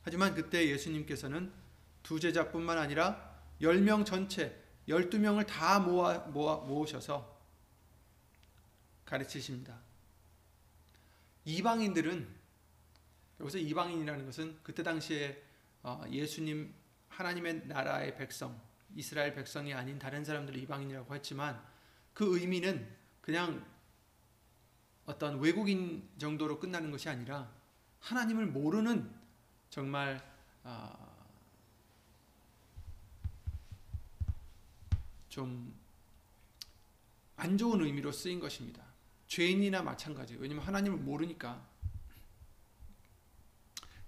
하지만 0.02 0.34
그때 0.34 0.68
예수님께서는 0.68 1.52
두 2.02 2.18
제자뿐만 2.18 2.78
아니라 2.78 3.40
열명 3.60 4.04
전체, 4.04 4.60
열두 4.88 5.18
명을 5.20 5.46
다 5.46 5.78
모아, 5.78 6.18
모아, 6.18 6.56
모으셔서 6.56 7.40
가르치십니다. 9.04 9.78
이방인들은 11.44 12.28
여기서 13.40 13.58
이방인이라는 13.58 14.26
것은 14.26 14.58
그때 14.62 14.82
당시에 14.82 15.42
어, 15.82 16.04
예수님 16.10 16.72
하나님의 17.08 17.66
나라의 17.66 18.16
백성, 18.16 18.60
이스라엘 18.94 19.34
백성이 19.34 19.74
아닌 19.74 19.98
다른 19.98 20.24
사람들을 20.24 20.58
이방인이라고 20.60 21.14
했지만 21.14 21.62
그 22.14 22.38
의미는 22.38 22.88
그냥 23.20 23.64
어떤 25.04 25.40
외국인 25.40 26.08
정도로 26.18 26.58
끝나는 26.58 26.90
것이 26.90 27.08
아니라 27.08 27.52
하나님을 28.00 28.46
모르는 28.46 29.21
정말 29.72 30.22
어, 30.64 31.16
좀안 35.30 35.72
좋은 37.56 37.80
의미로 37.80 38.12
쓰인 38.12 38.38
것입니다. 38.38 38.84
죄인이나 39.28 39.80
마찬가지예요. 39.80 40.42
왜냐하면 40.42 40.66
하나님을 40.66 40.98
모르니까. 40.98 41.66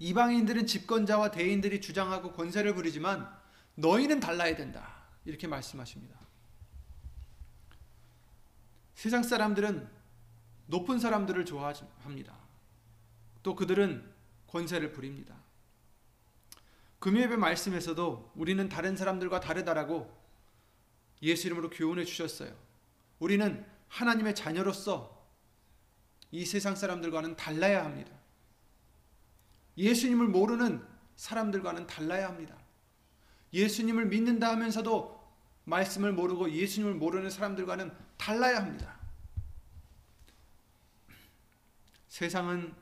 이방인들은 0.00 0.66
집권자와 0.66 1.31
대인들이 1.31 1.81
주장하고 1.81 2.35
권세를 2.35 2.74
부리지만 2.74 3.27
너희는 3.77 4.20
달라야 4.20 4.55
된다. 4.57 5.07
이렇게 5.24 5.46
말씀하십니다. 5.46 6.14
세상 8.94 9.22
사람들은 9.22 9.88
높은 10.66 10.98
사람들을 10.98 11.46
좋아합니다. 11.46 12.37
또 13.42 13.57
그들은 13.57 14.12
권세를 14.46 14.92
부립니다. 14.92 15.42
금요일의 17.04 17.36
말씀에서도 17.36 18.32
우리는 18.34 18.66
다른 18.70 18.96
사람들과 18.96 19.38
다르다라고 19.38 20.10
예수 21.20 21.48
이름으로 21.48 21.68
교훈해 21.68 22.02
주셨어요. 22.02 22.56
우리는 23.18 23.62
하나님의 23.88 24.34
자녀로서 24.34 25.22
이 26.30 26.46
세상 26.46 26.74
사람들과는 26.74 27.36
달라야 27.36 27.84
합니다. 27.84 28.10
예수님을 29.76 30.28
모르는 30.28 30.82
사람들과는 31.16 31.86
달라야 31.86 32.26
합니다. 32.26 32.56
예수님을 33.52 34.06
믿는다 34.06 34.48
하면서도 34.52 35.22
말씀을 35.64 36.10
모르고 36.10 36.52
예수님을 36.52 36.94
모르는 36.94 37.28
사람들과는 37.28 37.94
달라야 38.16 38.56
합니다. 38.56 38.98
세상은 42.08 42.74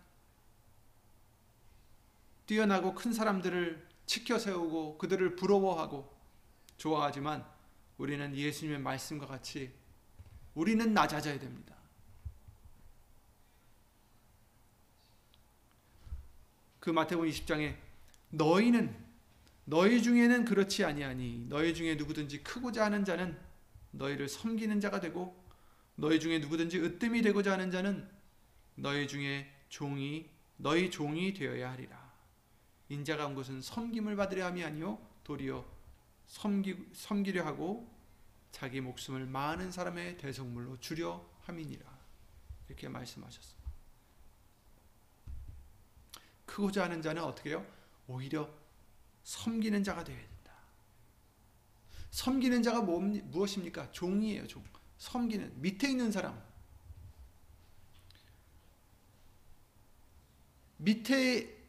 뛰어나고 2.47 2.95
큰 2.95 3.13
사람들을 3.13 3.91
치켜 4.13 4.39
세우고 4.39 4.99
그들을 4.99 5.37
부러워하고 5.37 6.15
좋아하지만 6.77 7.47
우리는 7.97 8.37
예수님의 8.37 8.81
말씀과 8.81 9.27
같이 9.27 9.73
우리는 10.55 10.93
낮아져야 10.93 11.39
됩니다. 11.39 11.75
그 16.79 16.91
마태복음 16.91 17.31
20장에 17.31 17.75
너희는 18.29 18.95
너희 19.65 20.03
중에는 20.03 20.45
그렇지 20.45 20.85
아니하니 20.85 21.47
너희 21.49 21.73
중에 21.75 21.95
누구든지 21.95 22.43
크고자 22.43 22.85
하는 22.85 23.07
자는 23.07 23.41
너희를 23.93 24.29
섬기는 24.29 24.79
자가 24.79 25.01
되고 25.01 25.43
너희 25.95 26.21
중에 26.21 26.39
누구든지 26.39 26.81
으뜸이 26.81 27.23
되고자 27.23 27.53
하는 27.53 27.71
자는 27.71 28.07
너희 28.75 29.09
중에 29.09 29.51
종이 29.71 30.29
너희 30.59 30.91
종이 30.91 31.33
되어야 31.33 31.71
하리라. 31.71 32.02
인자가 32.93 33.27
온 33.27 33.35
것은 33.35 33.63
섬김을 33.63 34.17
받으려 34.17 34.45
함이 34.47 34.63
아니요 34.63 34.99
도리어 35.25 35.65
섬기, 36.27 36.91
섬기려 36.93 37.45
하고 37.45 37.91
자기 38.51 38.81
목숨을 38.83 39.27
많은 39.27 39.73
사람의 39.73 40.19
대속물로 40.19 40.79
주려 40.81 41.25
함이니라. 41.41 41.91
이렇게 42.69 42.89
말씀하셨습니다. 42.89 43.71
크고자 46.45 46.85
하는 46.85 47.01
자는 47.01 47.23
어떻게 47.23 47.51
해요? 47.51 47.67
오히려 48.07 48.49
섬기는 49.25 49.83
자가 49.83 50.05
되어야 50.05 50.21
된다. 50.21 50.53
섬기는 52.11 52.63
자가 52.63 52.83
무엇입니까? 52.83 53.91
종이에요, 53.93 54.47
종. 54.47 54.63
섬기는 54.99 55.61
밑에 55.63 55.91
있는 55.91 56.13
사람. 56.13 56.43
밑에 60.77 61.62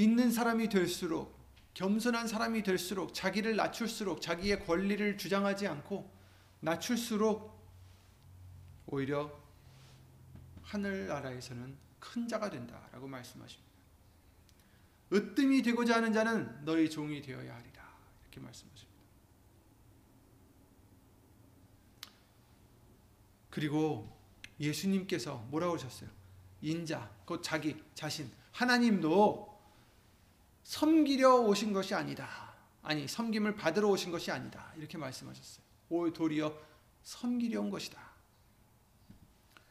있는 0.00 0.32
사람이 0.32 0.70
될수록 0.70 1.38
겸손한 1.74 2.26
사람이 2.26 2.62
될수록 2.62 3.12
자기를 3.12 3.54
낮출수록 3.54 4.22
자기의 4.22 4.64
권리를 4.64 5.18
주장하지 5.18 5.66
않고 5.66 6.10
낮출수록 6.60 7.60
오히려 8.86 9.30
하늘나라에서는 10.62 11.76
큰 11.98 12.26
자가 12.26 12.48
된다라고 12.48 13.06
말씀하십니다. 13.08 13.70
으뜸이 15.12 15.62
되고자 15.62 15.96
하는 15.96 16.14
자는 16.14 16.64
너희 16.64 16.88
종이 16.88 17.20
되어야 17.20 17.54
하리라 17.54 17.94
이렇게 18.22 18.40
말씀하십니다. 18.40 19.00
그리고 23.50 24.16
예수님께서 24.58 25.36
뭐라고 25.50 25.74
하셨어요? 25.74 26.08
인자, 26.62 27.10
곧 27.26 27.42
자기 27.42 27.82
자신 27.94 28.30
하나님도 28.52 29.49
섬기려 30.70 31.40
오신 31.40 31.72
것이 31.72 31.96
아니다. 31.96 32.54
아니 32.82 33.08
섬김을 33.08 33.56
받으러 33.56 33.88
오신 33.88 34.12
것이 34.12 34.30
아니다. 34.30 34.72
이렇게 34.76 34.98
말씀하셨어요. 34.98 35.64
오 35.88 36.12
도리어 36.12 36.56
섬기려 37.02 37.60
온 37.60 37.70
것이다. 37.70 38.00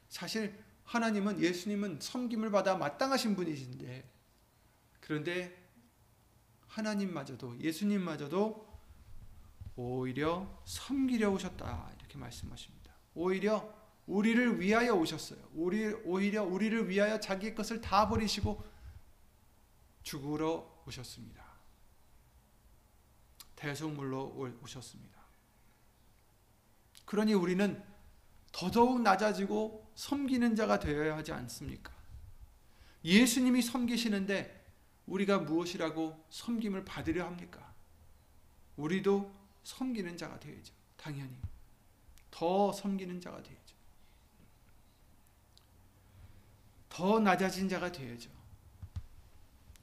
사실 0.09 0.61
하나님은 0.83 1.39
예수님은 1.39 1.99
섬김을 2.01 2.51
받아 2.51 2.75
마땅하신 2.75 3.37
분이신데 3.37 4.11
그런데 4.99 5.57
하나님마저도 6.67 7.61
예수님마저도 7.61 8.67
오히려 9.77 10.61
섬기려 10.65 11.31
오셨다 11.31 11.91
이렇게 11.97 12.17
말씀하십니다. 12.17 12.91
오히려 13.13 13.73
우리를 14.05 14.59
위하여 14.59 14.95
오셨어요. 14.95 15.39
우리 15.53 15.93
오히려 16.03 16.43
우리를 16.43 16.89
위하여 16.89 17.21
자기 17.21 17.55
것을 17.55 17.79
다 17.79 18.09
버리시고 18.09 18.61
죽으러 20.03 20.68
오셨습니다. 20.89 21.43
대속물로 23.55 24.57
오셨습니다. 24.61 25.19
그러니 27.05 27.33
우리는 27.33 27.83
더더욱 28.51 29.01
낮아지고 29.01 29.91
섬기는 29.95 30.55
자가 30.55 30.79
되어야 30.79 31.15
하지 31.17 31.31
않습니까? 31.31 31.93
예수님이 33.03 33.61
섬기시는데 33.61 34.57
우리가 35.05 35.39
무엇이라고 35.39 36.25
섬김을 36.29 36.85
받으려 36.85 37.25
합니까? 37.25 37.73
우리도 38.77 39.33
섬기는 39.63 40.17
자가 40.17 40.39
되야죠. 40.39 40.73
당연히. 40.97 41.35
더 42.31 42.71
섬기는 42.71 43.19
자가 43.19 43.41
되야죠. 43.41 43.75
더 46.89 47.19
낮아진 47.19 47.67
자가 47.67 47.91
되야죠. 47.91 48.38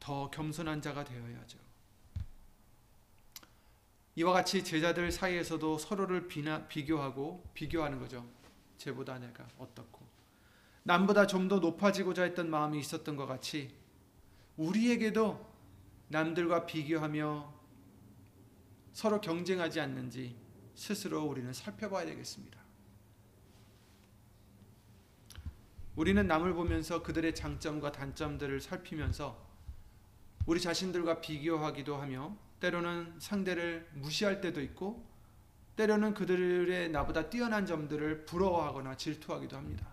더 0.07 0.31
겸손한 0.31 0.81
자가 0.83 1.03
되어야죠. 1.03 1.59
이와 4.15 4.33
같이 4.33 4.63
제자들 4.63 5.11
사이에서도 5.11 5.79
서로를 5.79 6.29
비나, 6.29 6.69
비교하고 6.69 7.45
비교하는 7.55 7.99
거죠. 7.99 8.25
쟤보다 8.79 9.19
내가 9.19 9.49
어떻고 9.59 10.07
남보다 10.85 11.27
좀 11.27 11.49
더 11.49 11.59
높아지고자 11.59 12.23
했던 12.23 12.49
마음이 12.49 12.79
있었던 12.79 13.17
것 13.17 13.27
같이 13.27 13.75
우리에게도 14.57 15.45
남들과 16.07 16.67
비교하며 16.67 17.53
서로 18.93 19.21
경쟁하지 19.21 19.81
않는지 19.81 20.37
스스로 20.77 21.25
우리는 21.25 21.53
살펴봐야 21.53 22.07
되겠습니다. 22.07 22.61
우리는 25.97 26.25
남을 26.29 26.55
보면서 26.55 27.03
그들의 27.03 27.35
장점과 27.35 27.91
단점들을 27.91 28.61
살피면서 28.61 29.46
우리 30.47 30.61
자신들과 30.61 31.21
비교하기도 31.21 31.97
하며 31.97 32.37
때로는 32.61 33.17
상대를 33.19 33.89
무시할 33.95 34.41
때도 34.41 34.61
있고 34.63 35.05
때로는 35.77 36.15
그들의 36.15 36.89
나보다 36.91 37.29
뛰어난 37.29 37.67
점들을 37.67 38.25
부러워하거나 38.25 38.97
질투하기도 38.97 39.57
합니다. 39.57 39.87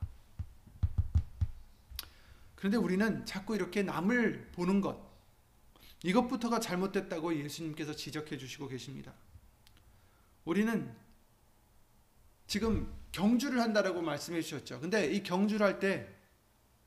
그런데 2.56 2.78
우리는 2.78 3.26
자꾸 3.26 3.56
이렇게 3.56 3.84
남을 3.84 4.52
보는 4.54 4.80
것 4.80 5.12
이것부터가 6.04 6.60
잘못됐다고 6.60 7.36
예수님께서 7.36 7.94
지적해 7.94 8.38
주시고 8.38 8.68
계십니다. 8.68 9.14
우리는 10.46 10.94
지금 12.48 12.94
경주를 13.12 13.60
한다라고 13.60 14.02
말씀해 14.02 14.42
주셨죠. 14.42 14.80
근데 14.80 15.12
이 15.12 15.24
경주를 15.24 15.66
할 15.66 15.80
때 15.80 16.08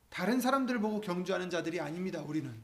다른 0.09 0.41
사람들 0.41 0.79
보고 0.81 1.01
경주하는 1.01 1.51
자들이 1.51 1.81
아닙니다. 1.81 2.23
우리는 2.23 2.55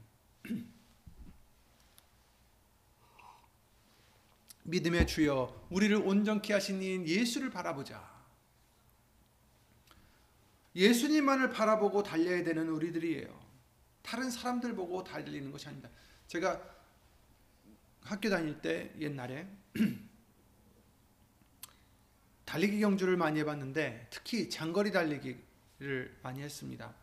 믿음의 4.65 5.07
주여 5.07 5.67
우리를 5.71 5.97
온전케 5.97 6.53
하신 6.53 6.83
이인 6.83 7.07
예수를 7.07 7.51
바라보자. 7.51 8.13
예수님만을 10.75 11.51
바라보고 11.51 12.03
달려야 12.03 12.43
되는 12.45 12.69
우리들이에요. 12.69 13.43
다른 14.03 14.31
사람들 14.31 14.75
보고 14.75 15.05
달리는 15.05 15.51
것이 15.53 15.69
아니다. 15.69 15.89
제가 16.27 16.61
학교 18.03 18.31
다닐 18.31 18.61
때 18.61 18.93
옛날에 18.99 19.47
달리기 22.45 22.81
경주를 22.81 23.17
많이 23.17 23.39
해봤는데 23.41 24.09
특히 24.11 24.51
장거리 24.51 24.93
달리기를 24.93 26.19
많이 26.23 26.43
했습니다. 26.43 26.95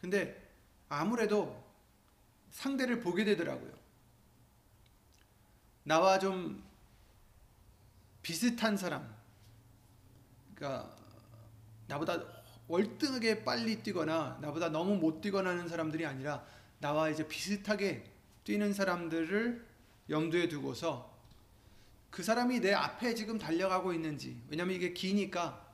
근데 0.00 0.50
아무래도 0.88 1.64
상대를 2.50 3.00
보게 3.00 3.24
되더라고요. 3.24 3.72
나와 5.82 6.18
좀 6.18 6.65
비슷한 8.26 8.76
사람, 8.76 9.14
그러니까 10.56 10.96
나보다 11.86 12.20
월등하게 12.66 13.44
빨리 13.44 13.84
뛰거나 13.84 14.38
나보다 14.42 14.68
너무 14.68 14.96
못 14.96 15.20
뛰거나 15.20 15.50
하는 15.50 15.68
사람들이 15.68 16.04
아니라 16.04 16.44
나와 16.80 17.08
이제 17.08 17.28
비슷하게 17.28 18.02
뛰는 18.42 18.72
사람들을 18.72 19.64
염두에 20.10 20.48
두고서 20.48 21.16
그 22.10 22.24
사람이 22.24 22.58
내 22.58 22.72
앞에 22.72 23.14
지금 23.14 23.38
달려가고 23.38 23.92
있는지 23.92 24.42
왜냐면 24.48 24.74
이게 24.74 24.92
기니까 24.92 25.64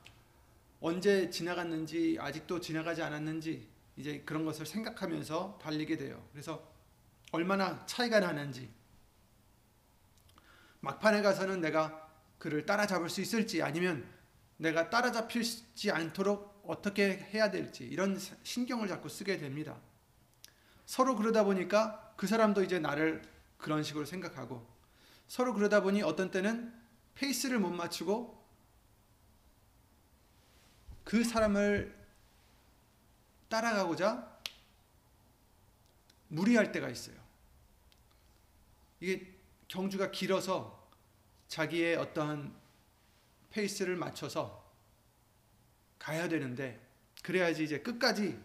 언제 0.78 1.30
지나갔는지 1.30 2.18
아직도 2.20 2.60
지나가지 2.60 3.00
않았는지 3.00 3.66
이제 3.96 4.22
그런 4.26 4.44
것을 4.44 4.66
생각하면서 4.66 5.58
달리게 5.62 5.96
돼요. 5.96 6.22
그래서 6.32 6.70
얼마나 7.30 7.86
차이가 7.86 8.20
나는지 8.20 8.68
막판에 10.80 11.22
가서는 11.22 11.62
내가 11.62 12.01
그를 12.42 12.66
따라잡을 12.66 13.08
수 13.08 13.20
있을지 13.20 13.62
아니면 13.62 14.04
내가 14.56 14.90
따라잡히지 14.90 15.92
않도록 15.92 16.64
어떻게 16.66 17.18
해야 17.32 17.52
될지 17.52 17.84
이런 17.84 18.18
신경을 18.42 18.88
자꾸 18.88 19.08
쓰게 19.08 19.36
됩니다. 19.36 19.80
서로 20.84 21.14
그러다 21.14 21.44
보니까 21.44 22.12
그 22.16 22.26
사람도 22.26 22.64
이제 22.64 22.80
나를 22.80 23.22
그런 23.58 23.84
식으로 23.84 24.04
생각하고 24.04 24.68
서로 25.28 25.54
그러다 25.54 25.82
보니 25.82 26.02
어떤 26.02 26.32
때는 26.32 26.74
페이스를 27.14 27.60
못 27.60 27.70
맞추고 27.70 28.44
그 31.04 31.22
사람을 31.22 31.96
따라가고자 33.50 34.40
무리할 36.26 36.72
때가 36.72 36.88
있어요. 36.88 37.14
이게 38.98 39.32
경주가 39.68 40.10
길어서 40.10 40.81
자기의 41.52 41.96
어떠한 41.96 42.50
페이스를 43.50 43.94
맞춰서 43.94 44.64
가야 45.98 46.26
되는데 46.26 46.80
그래야지 47.22 47.62
이제 47.64 47.80
끝까지 47.80 48.42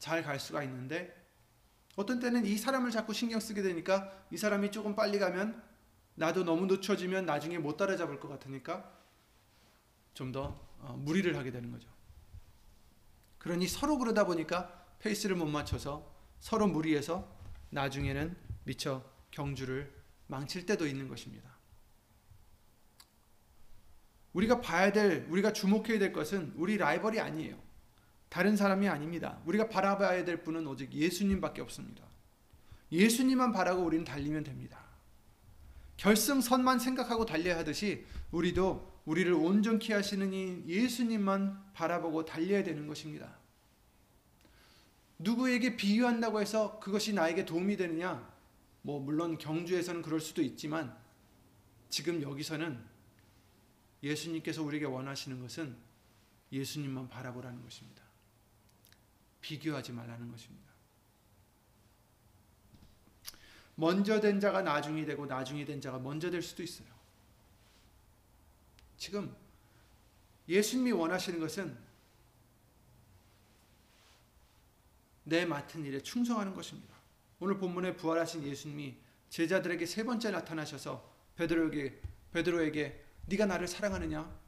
잘 0.00 0.24
갈 0.24 0.40
수가 0.40 0.64
있는데 0.64 1.16
어떤 1.94 2.18
때는 2.18 2.46
이 2.46 2.56
사람을 2.56 2.90
자꾸 2.90 3.14
신경 3.14 3.38
쓰게 3.38 3.62
되니까 3.62 4.26
이 4.32 4.36
사람이 4.36 4.72
조금 4.72 4.96
빨리 4.96 5.20
가면 5.20 5.62
나도 6.16 6.42
너무 6.42 6.66
늦춰지면 6.66 7.26
나중에 7.26 7.58
못 7.58 7.76
따라잡을 7.76 8.18
것 8.18 8.26
같으니까 8.26 8.92
좀더 10.14 10.58
어, 10.80 10.96
무리를 10.98 11.36
하게 11.36 11.52
되는 11.52 11.70
거죠. 11.70 11.88
그러니 13.38 13.68
서로 13.68 13.98
그러다 13.98 14.24
보니까 14.24 14.84
페이스를 14.98 15.36
못 15.36 15.46
맞춰서 15.46 16.12
서로 16.40 16.66
무리해서 16.66 17.32
나중에는 17.70 18.36
미처 18.64 19.04
경주를 19.30 19.94
망칠 20.26 20.66
때도 20.66 20.88
있는 20.88 21.06
것입니다. 21.06 21.49
우리가 24.32 24.60
봐야 24.60 24.92
될, 24.92 25.26
우리가 25.28 25.52
주목해야 25.52 25.98
될 25.98 26.12
것은 26.12 26.52
우리 26.56 26.76
라이벌이 26.76 27.20
아니에요. 27.20 27.56
다른 28.28 28.56
사람이 28.56 28.88
아닙니다. 28.88 29.40
우리가 29.44 29.68
바라봐야 29.68 30.24
될 30.24 30.42
분은 30.42 30.66
오직 30.66 30.92
예수님밖에 30.92 31.60
없습니다. 31.62 32.04
예수님만 32.92 33.52
바라고 33.52 33.82
우리는 33.82 34.04
달리면 34.04 34.44
됩니다. 34.44 34.80
결승선만 35.96 36.78
생각하고 36.78 37.26
달려야 37.26 37.58
하듯이 37.58 38.06
우리도 38.30 39.00
우리를 39.04 39.32
온전케 39.32 39.92
하시는 39.92 40.32
이 40.32 40.62
예수님만 40.66 41.72
바라보고 41.74 42.24
달려야 42.24 42.62
되는 42.62 42.86
것입니다. 42.86 43.36
누구에게 45.18 45.76
비유한다고 45.76 46.40
해서 46.40 46.78
그것이 46.80 47.12
나에게 47.12 47.44
도움이 47.44 47.76
되느냐? 47.76 48.30
뭐 48.82 49.00
물론 49.00 49.36
경주에서는 49.36 50.02
그럴 50.02 50.20
수도 50.20 50.40
있지만 50.40 50.96
지금 51.90 52.22
여기서는 52.22 52.89
예수님께서 54.02 54.62
우리에게 54.62 54.86
원하시는 54.86 55.40
것은 55.40 55.76
예수님만 56.52 57.08
바라보라는 57.08 57.62
것입니다. 57.62 58.02
비교하지 59.40 59.92
말라는 59.92 60.30
것입니다. 60.30 60.70
먼저 63.74 64.20
된 64.20 64.40
자가 64.40 64.62
나중이 64.62 65.06
되고 65.06 65.24
나중이 65.26 65.64
된 65.64 65.80
자가 65.80 65.98
먼저 65.98 66.30
될 66.30 66.42
수도 66.42 66.62
있어요. 66.62 66.88
지금 68.98 69.34
예수님이 70.48 70.92
원하시는 70.92 71.40
것은 71.40 71.78
내 75.24 75.46
맡은 75.46 75.84
일에 75.84 76.02
충성하는 76.02 76.54
것입니다. 76.54 76.94
오늘 77.38 77.56
본문에 77.56 77.96
부활하신 77.96 78.44
예수님이 78.44 78.96
제자들에게 79.30 79.86
세 79.86 80.04
번째 80.04 80.30
나타나셔서 80.32 81.08
베드로에게 81.36 82.00
베드로에게 82.32 82.99
네가 83.26 83.46
나를 83.46 83.68
사랑하느냐? 83.68 84.40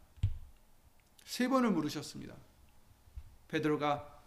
세 1.24 1.48
번을 1.48 1.70
물으셨습니다. 1.70 2.34
베드로가 3.48 4.22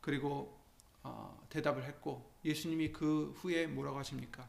그리고 0.00 0.60
어, 1.02 1.46
대답을 1.50 1.84
했고 1.84 2.32
예수님이 2.44 2.92
그 2.92 3.32
후에 3.38 3.66
뭐라고 3.66 3.98
하십니까? 3.98 4.48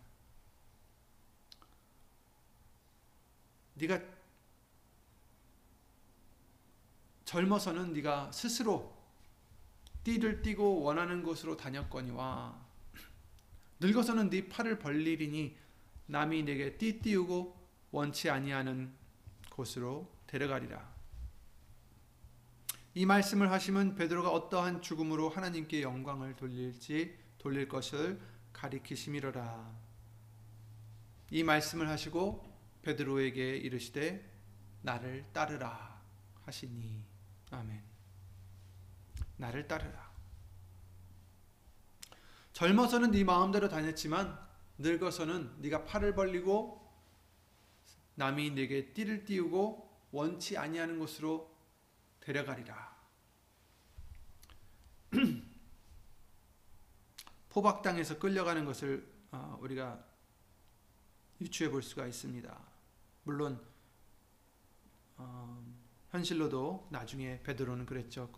네가 3.76 4.00
젊어서는 7.26 7.94
네가 7.94 8.32
스스로 8.32 8.96
띠를 10.04 10.42
띠고 10.42 10.82
원하는 10.82 11.24
곳으로 11.24 11.58
다녔거니와 11.58 12.62
늙어서는 13.80 14.30
네 14.30 14.48
팔을 14.48 14.80
벌리리니 14.80 15.58
남이 16.08 16.44
내게 16.44 16.78
띠 16.78 17.00
띠우고 17.00 17.58
원치 17.92 18.30
아니하는 18.30 18.94
곳으로 19.54 20.12
데려가리라. 20.28 20.94
이 22.96 23.06
말씀을 23.06 23.52
하시면 23.52 23.96
베드로가 23.96 24.30
어떠한 24.32 24.82
죽음으로 24.82 25.30
하나님께 25.30 25.82
영광을 25.82 26.36
돌릴지 26.36 27.18
돌릴 27.38 27.68
것을 27.68 28.20
가리키심이로라. 28.52 29.72
이 31.32 31.44
말씀을 31.44 31.90
하시고 31.90 32.44
베드로에게 32.84 33.58
이르시되 33.58 34.32
나를 34.82 35.26
따르라 35.34 36.02
하시니 36.46 37.04
아멘. 37.52 37.82
나를 39.38 39.68
따르라. 39.68 40.12
젊어서는 42.54 43.12
네 43.12 43.24
마음대로 43.24 43.68
다녔지만 43.70 44.40
늙어서는 44.78 45.62
네가 45.62 45.86
팔을 45.86 46.14
벌리고 46.14 46.83
남이 48.16 48.52
네게 48.52 48.94
띠를 48.94 49.26
띠우고 49.26 50.08
원치 50.12 50.58
아니하는 50.58 51.00
곳으로 51.00 51.52
데려가리라. 52.20 52.94
포박당에서 57.50 58.20
끌려가는 58.20 58.66
것을 58.66 59.12
어, 59.32 59.58
우리가 59.62 60.04
유추해 61.42 61.70
볼 61.70 61.82
수가 61.82 62.06
있습니다. 62.08 62.60
물론 63.24 63.64
어, 65.18 65.64
현실로도 66.10 66.88
나중에 66.92 67.42
베드로는 67.44 67.86
그랬죠. 67.86 68.32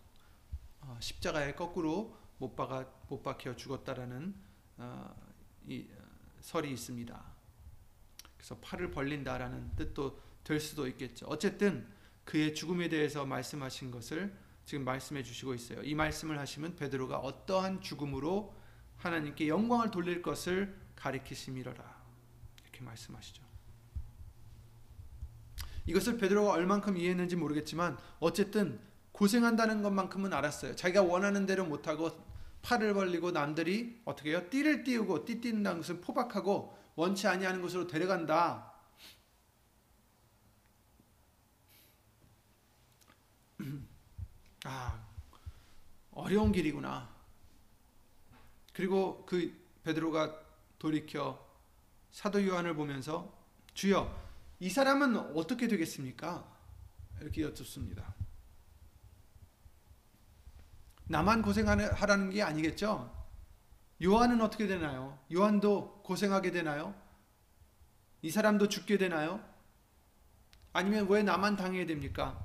어, 0.81 0.97
십자가에 0.99 1.55
거꾸로 1.55 2.17
못 2.37 2.55
박아 2.55 2.85
못 3.09 3.21
박혀 3.23 3.55
죽었다라는 3.55 4.35
이 5.67 5.87
설이 6.41 6.71
있습니다. 6.71 7.34
그래서 8.45 8.57
팔을 8.61 8.91
벌린다라는 8.91 9.71
뜻도 9.75 10.19
될 10.43 10.59
수도 10.59 10.87
있겠죠. 10.87 11.25
어쨌든 11.25 11.87
그의 12.25 12.53
죽음에 12.53 12.89
대해서 12.89 13.25
말씀하신 13.25 13.89
것을 13.89 14.35
지금 14.65 14.85
말씀해 14.85 15.23
주시고 15.23 15.55
있어요. 15.55 15.81
이 15.81 15.95
말씀을 15.95 16.37
하시면 16.37 16.75
베드로가 16.75 17.17
어떠한 17.17 17.81
죽음으로 17.81 18.55
하나님께 18.97 19.47
영광을 19.47 19.89
돌릴 19.89 20.21
것을 20.21 20.75
가리키심이로라. 20.95 22.03
이렇게 22.61 22.81
말씀하시죠. 22.83 23.43
이것을 25.87 26.19
베드로가 26.19 26.51
얼만큼 26.51 26.97
이해했는지 26.97 27.35
모르겠지만 27.35 27.97
어쨌든 28.19 28.79
고생한다는 29.11 29.81
것만큼은 29.81 30.33
알았어요. 30.33 30.75
자기가 30.75 31.01
원하는 31.01 31.47
대로 31.47 31.65
못하고 31.65 32.11
팔을 32.61 32.93
벌리고 32.93 33.31
남들이 33.31 34.01
어떻게 34.05 34.31
해요? 34.31 34.47
띠를 34.51 34.83
띄우고 34.83 35.25
띠 35.25 35.41
띠는다는 35.41 35.81
것은 35.81 36.01
포박하고 36.01 36.84
원치 36.95 37.27
아니하는 37.27 37.61
곳으로 37.61 37.87
데려간다. 37.87 38.73
아, 44.65 45.05
어려운 46.11 46.51
길이구나. 46.51 47.13
그리고 48.73 49.25
그 49.25 49.53
베드로가 49.83 50.41
돌이켜 50.79 51.45
사도 52.11 52.45
요한을 52.45 52.75
보면서 52.75 53.33
주여 53.73 54.23
이 54.59 54.69
사람은 54.69 55.17
어떻게 55.35 55.67
되겠습니까? 55.67 56.49
이렇게 57.21 57.41
여쭙습니다. 57.43 58.13
나만 61.05 61.41
고생하라는 61.41 62.31
게 62.31 62.41
아니겠죠? 62.41 63.24
요한은 64.03 64.41
어떻게 64.41 64.67
되나요? 64.67 65.17
요한도 65.33 66.01
고생하게 66.03 66.51
되나요? 66.51 66.93
이 68.21 68.29
사람도 68.29 68.67
죽게 68.69 68.97
되나요? 68.97 69.43
아니면 70.73 71.07
왜 71.09 71.23
나만 71.23 71.55
당해야 71.55 71.85
됩니까? 71.85 72.41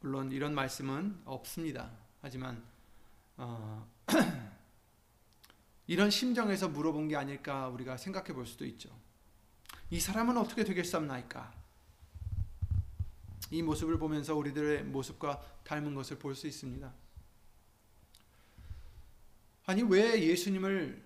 물론 0.00 0.30
이런 0.32 0.54
말씀은 0.54 1.22
없습니다. 1.24 1.90
하지만 2.20 2.62
어, 3.36 3.88
이런 5.86 6.10
심정에서 6.10 6.68
물어본 6.68 7.08
게 7.08 7.16
아닐까 7.16 7.68
우리가 7.68 7.96
생각해 7.96 8.32
볼 8.32 8.46
수도 8.46 8.64
있죠. 8.66 8.90
이 9.90 9.98
사람은 9.98 10.36
어떻게 10.36 10.64
되겠습니까? 10.64 11.52
이 13.50 13.62
모습을 13.62 13.98
보면서 13.98 14.34
우리들의 14.34 14.84
모습과 14.84 15.40
닮은 15.64 15.94
것을 15.94 16.18
볼 16.18 16.34
수 16.34 16.46
있습니다. 16.46 16.92
아니 19.66 19.82
왜 19.82 20.20
예수님을 20.22 21.02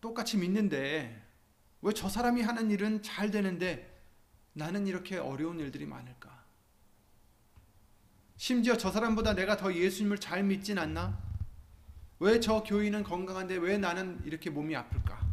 똑같이 0.00 0.36
믿는데 0.36 1.24
왜 1.82 1.92
저 1.92 2.08
사람이 2.08 2.42
하는 2.42 2.70
일은 2.70 3.02
잘 3.02 3.30
되는데 3.30 4.02
나는 4.52 4.86
이렇게 4.86 5.16
어려운 5.16 5.60
일들이 5.60 5.86
많을까? 5.86 6.44
심지어 8.36 8.76
저 8.76 8.90
사람보다 8.90 9.34
내가 9.34 9.56
더 9.56 9.72
예수님을 9.72 10.18
잘 10.18 10.42
믿진 10.42 10.78
않나? 10.78 11.20
왜 12.20 12.40
저 12.40 12.62
교인은 12.64 13.04
건강한데 13.04 13.56
왜 13.56 13.78
나는 13.78 14.20
이렇게 14.24 14.50
몸이 14.50 14.74
아플까? 14.74 15.24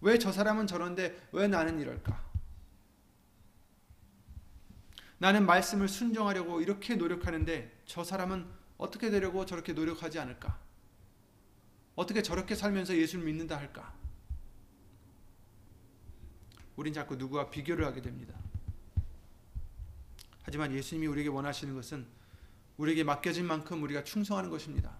왜 0.00 0.18
저 0.18 0.32
사람은 0.32 0.66
저런데 0.66 1.28
왜 1.32 1.46
나는 1.46 1.80
이럴까? 1.80 2.26
나는 5.18 5.46
말씀을 5.46 5.88
순종하려고 5.88 6.60
이렇게 6.60 6.94
노력하는데 6.96 7.82
저 7.86 8.02
사람은 8.04 8.46
어떻게 8.78 9.10
되려고 9.10 9.44
저렇게 9.44 9.72
노력하지 9.72 10.18
않을까? 10.18 10.58
어떻게 11.96 12.22
저렇게 12.22 12.54
살면서 12.54 12.96
예수를 12.96 13.24
믿는다 13.24 13.58
할까? 13.58 13.92
우린 16.76 16.94
자꾸 16.94 17.16
누구와 17.16 17.50
비교를 17.50 17.84
하게 17.84 18.00
됩니다. 18.00 18.34
하지만 20.44 20.72
예수님이 20.72 21.08
우리에게 21.08 21.28
원하시는 21.28 21.74
것은 21.74 22.06
우리에게 22.76 23.02
맡겨진 23.02 23.44
만큼 23.44 23.82
우리가 23.82 24.04
충성하는 24.04 24.48
것입니다. 24.48 24.96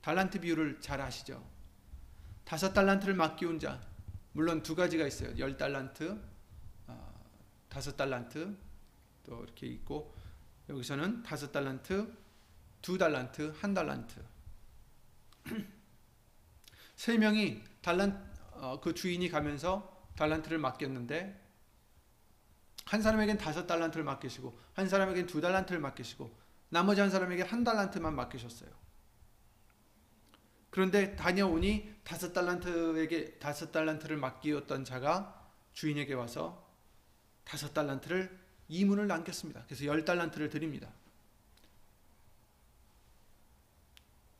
달란트 0.00 0.40
비율을 0.40 0.80
잘 0.80 1.02
아시죠? 1.02 1.46
다섯 2.44 2.72
달란트를 2.72 3.14
맡겨온 3.14 3.58
자, 3.58 3.80
물론 4.32 4.62
두 4.62 4.74
가지가 4.74 5.06
있어요. 5.06 5.36
열 5.38 5.58
달란트, 5.58 6.18
어, 6.86 7.24
다섯 7.68 7.94
달란트, 7.96 8.56
또 9.24 9.44
이렇게 9.44 9.66
있고 9.66 10.16
여기서는 10.70 11.22
다섯 11.22 11.52
달란트, 11.52 12.10
두 12.82 12.98
달란트, 12.98 13.54
한 13.60 13.74
달란트. 13.74 14.24
세 16.96 17.16
명이 17.18 17.62
달란 17.82 18.30
어, 18.52 18.80
그 18.80 18.94
주인이 18.94 19.28
가면서 19.28 20.06
달란트를 20.16 20.58
맡겼는데 20.58 21.40
한 22.84 23.02
사람에겐 23.02 23.38
다섯 23.38 23.66
달란트를 23.66 24.04
맡기시고 24.04 24.58
한 24.74 24.88
사람에겐 24.88 25.26
두 25.26 25.40
달란트를 25.40 25.80
맡기시고 25.80 26.30
나머지 26.68 27.00
한 27.00 27.10
사람에게 27.10 27.42
한 27.42 27.64
달란트만 27.64 28.14
맡기셨어요. 28.14 28.70
그런데 30.70 31.16
다녀오니 31.16 32.00
다섯 32.04 32.32
달란트에게 32.32 33.38
다섯 33.38 33.72
달란트를 33.72 34.16
맡기었던 34.16 34.84
자가 34.84 35.48
주인에게 35.72 36.14
와서 36.14 36.68
다섯 37.44 37.74
달란트를 37.74 38.38
이문을 38.68 39.08
남겼습니다. 39.08 39.64
그래서 39.66 39.84
열 39.84 40.04
달란트를 40.04 40.48
드립니다. 40.48 40.92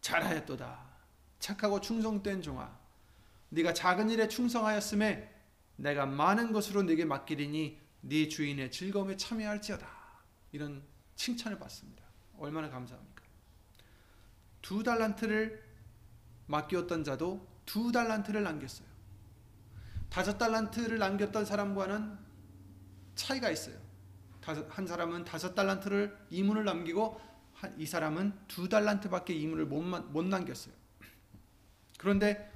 잘하였도다. 0.00 0.90
착하고 1.38 1.80
충성된 1.80 2.42
종아. 2.42 2.78
네가 3.50 3.74
작은 3.74 4.10
일에 4.10 4.28
충성하였음에 4.28 5.34
내가 5.76 6.06
많은 6.06 6.52
것으로 6.52 6.82
네게 6.82 7.04
맡기리니 7.04 7.78
네 8.02 8.28
주인의 8.28 8.70
즐거움에 8.70 9.16
참여할지어다. 9.16 9.86
이런 10.52 10.82
칭찬을 11.16 11.58
받습니다. 11.58 12.04
얼마나 12.38 12.68
감사합니까? 12.70 13.22
두 14.62 14.82
달란트를 14.82 15.62
맡겼던 16.46 17.04
자도 17.04 17.46
두 17.66 17.92
달란트를 17.92 18.42
남겼어요. 18.42 18.88
다섯 20.08 20.38
달란트를 20.38 20.98
남겼던 20.98 21.44
사람과는 21.44 22.18
차이가 23.14 23.50
있어요. 23.50 23.76
한 24.68 24.86
사람은 24.86 25.24
다섯 25.24 25.54
달란트를 25.54 26.16
이문을 26.30 26.64
남기고 26.64 27.20
이 27.76 27.86
사람은 27.86 28.32
두 28.48 28.68
달란트밖에 28.68 29.34
이문을 29.34 29.66
못, 29.66 29.82
못 29.82 30.24
남겼어요. 30.24 30.74
그런데 31.98 32.50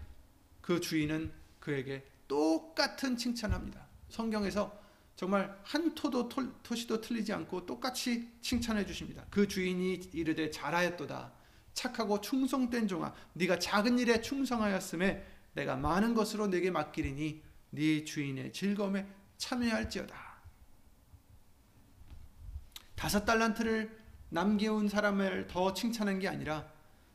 그 0.61 0.81
주인은 0.81 1.31
그에게 1.61 2.07
똑같은 2.27 3.17
칭찬합니다. 3.17 3.87
성경에서 4.09 4.83
정말 5.17 5.59
한 5.63 5.95
토도 5.95 6.29
토시도 6.63 7.01
틀리지 7.01 7.33
않고 7.33 7.67
똑같이 7.67 8.33
칭찬해 8.41 8.85
주십니다. 8.87 9.25
그 9.31 9.47
주인이 9.47 10.11
이르되 10.13 10.51
잘하였도다. 10.51 11.33
착하고 11.75 12.21
충성된 12.21 12.89
종아 12.89 13.15
네가 13.35 13.59
작은 13.59 13.99
일에 13.99 14.21
충성하였음에 14.21 15.27
내가 15.55 15.77
많은 15.77 16.15
것으로 16.15 16.47
네게 16.49 16.71
맡기리니 16.71 17.43
네 17.71 18.05
주인의 18.05 18.53
즐거움에 18.53 19.07
참여할지어다. 19.37 20.35
다섯 22.95 23.25
달란트를 23.25 24.04
남겨온 24.35 24.89
사람을 24.89 25.47
더 25.47 25.73
칭찬한 25.73 26.19
게 26.19 26.27
아니라 26.27 26.69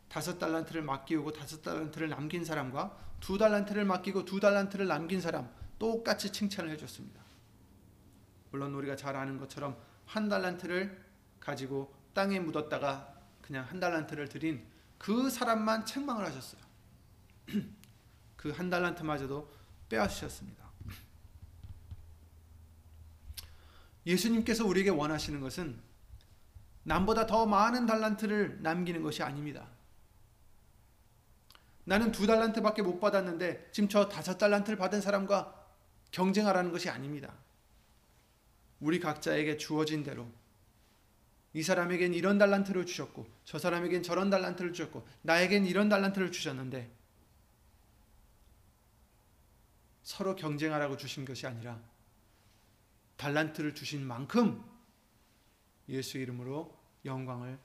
다섯 0.07 0.39
달란트를 0.39 0.81
맡기고 0.81 1.33
다섯 1.33 1.61
달란트를 1.61 2.07
남긴 2.07 2.45
사람과 2.45 2.97
두 3.19 3.37
달란트를 3.37 3.83
맡기고 3.83 4.23
두 4.23 4.39
달란트를 4.39 4.87
남긴 4.87 5.19
사람 5.19 5.53
똑같이 5.77 6.31
칭찬을 6.31 6.71
해줬습니다. 6.71 7.21
물론 8.51 8.73
우리가 8.73 8.95
잘 8.95 9.17
아는 9.17 9.37
것처럼 9.37 9.77
한 10.05 10.29
달란트를 10.29 10.97
가지고 11.41 11.93
땅에 12.13 12.39
묻었다가 12.39 13.13
그냥 13.41 13.65
한 13.65 13.81
달란트를 13.81 14.29
드린 14.29 14.65
그 14.97 15.29
사람만 15.29 15.85
책망을 15.85 16.25
하셨어요. 16.25 16.61
그 18.37 18.53
한 18.53 18.69
달란트마저도 18.69 19.51
빼앗으셨습니다. 19.89 20.71
예수님께서 24.07 24.65
우리에게 24.65 24.91
원하시는 24.91 25.41
것은 25.41 25.88
남보다 26.83 27.25
더 27.25 27.45
많은 27.45 27.85
달란트를 27.85 28.59
남기는 28.61 29.01
것이 29.03 29.23
아닙니다. 29.23 29.67
나는 31.83 32.11
두 32.11 32.27
달란트밖에 32.27 32.81
못 32.81 32.99
받았는데 32.99 33.69
지금 33.71 33.89
저 33.89 34.07
다섯 34.07 34.37
달란트를 34.37 34.77
받은 34.77 35.01
사람과 35.01 35.55
경쟁하라는 36.11 36.71
것이 36.71 36.89
아닙니다. 36.89 37.33
우리 38.79 38.99
각자에게 38.99 39.57
주어진 39.57 40.03
대로 40.03 40.27
이 41.53 41.63
사람에겐 41.63 42.13
이런 42.13 42.37
달란트를 42.37 42.85
주셨고 42.85 43.27
저 43.43 43.57
사람에겐 43.57 44.03
저런 44.03 44.29
달란트를 44.29 44.73
주셨고 44.73 45.07
나에겐 45.23 45.65
이런 45.65 45.89
달란트를 45.89 46.31
주셨는데 46.31 46.91
서로 50.03 50.35
경쟁하라고 50.35 50.97
주신 50.97 51.25
것이 51.25 51.47
아니라 51.47 51.79
달란트를 53.17 53.75
주신 53.75 54.05
만큼 54.05 54.63
예수 55.89 56.17
이름으로 56.17 56.77
영광을 57.05 57.57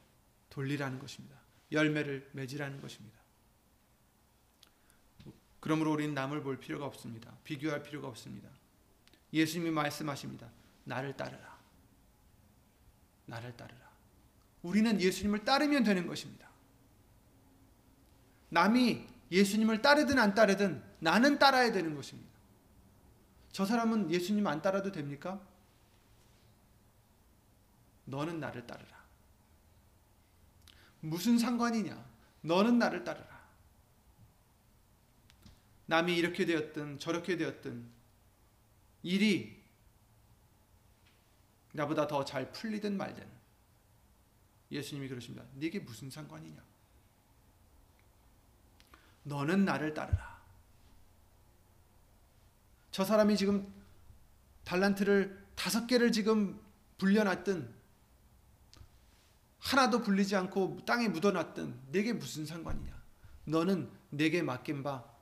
돌리라는 0.51 0.99
것입니다. 0.99 1.37
열매를 1.71 2.31
맺으라는 2.33 2.81
것입니다. 2.81 3.19
그러므로 5.61 5.93
우리는 5.93 6.15
남을 6.15 6.43
볼 6.43 6.59
필요가 6.59 6.85
없습니다. 6.87 7.37
비교할 7.45 7.83
필요가 7.83 8.09
없습니다. 8.09 8.49
예수님이 9.33 9.71
말씀하십니다. 9.71 10.51
나를 10.85 11.17
따르라. 11.17 11.59
나를 13.27 13.57
따르라. 13.57 13.81
우리는 14.63 15.01
예수님을 15.01 15.45
따르면 15.45 15.85
되는 15.85 16.07
것입니다. 16.07 16.49
남이 18.51 19.07
예수님을 19.31 19.83
따르든 19.83 20.19
안 20.19 20.35
따르든 20.35 20.83
나는 21.01 21.39
따라야 21.39 21.73
되는 21.73 21.95
것입니다. 21.95 22.31
저 23.53 23.65
사람은 23.65 24.11
예수님 24.11 24.47
안 24.47 24.63
따라도 24.63 24.93
됩니까? 24.93 25.41
너는 28.05 28.41
나를 28.41 28.67
따르라. 28.67 29.05
무슨 31.01 31.39
상관이냐? 31.39 32.05
너는 32.43 32.79
나를 32.79 33.05
따르라. 33.05 33.45
남이 35.87 36.17
이렇게 36.17 36.47
되었든 36.47 36.99
저렇게 36.99 37.37
되었든 37.37 37.91
일이 39.03 39.63
나보다 41.73 42.07
더 42.07 42.25
잘 42.25 42.53
풀리든 42.53 42.97
말든 42.97 43.29
예수님이 44.71 45.09
그러십니다. 45.09 45.45
네게 45.55 45.81
무슨 45.81 46.11
상관이냐? 46.11 46.63
너는 49.25 49.65
나를 49.65 49.93
따르라. 49.95 50.43
저 52.91 53.05
사람이 53.05 53.37
지금 53.37 53.73
달란트를 54.65 55.45
다섯 55.55 55.87
개를 55.87 56.13
지금 56.13 56.61
불려놨든 56.99 57.84
하나도 59.65 60.03
불리지 60.03 60.37
않고 60.37 60.85
땅에 60.87 61.09
묻어놨든 61.09 61.91
내게 61.91 62.13
무슨 62.13 62.47
상관이냐? 62.47 62.93
너는 63.45 63.91
내게 64.11 64.43
맡긴 64.43 64.83
바 64.83 65.15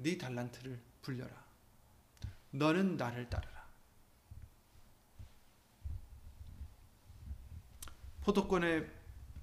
네 0.00 0.16
달란트를 0.16 0.80
불려라. 1.02 1.44
너는 2.50 2.96
나를 2.96 3.28
따르라. 3.28 3.68
포도권의 8.22 8.88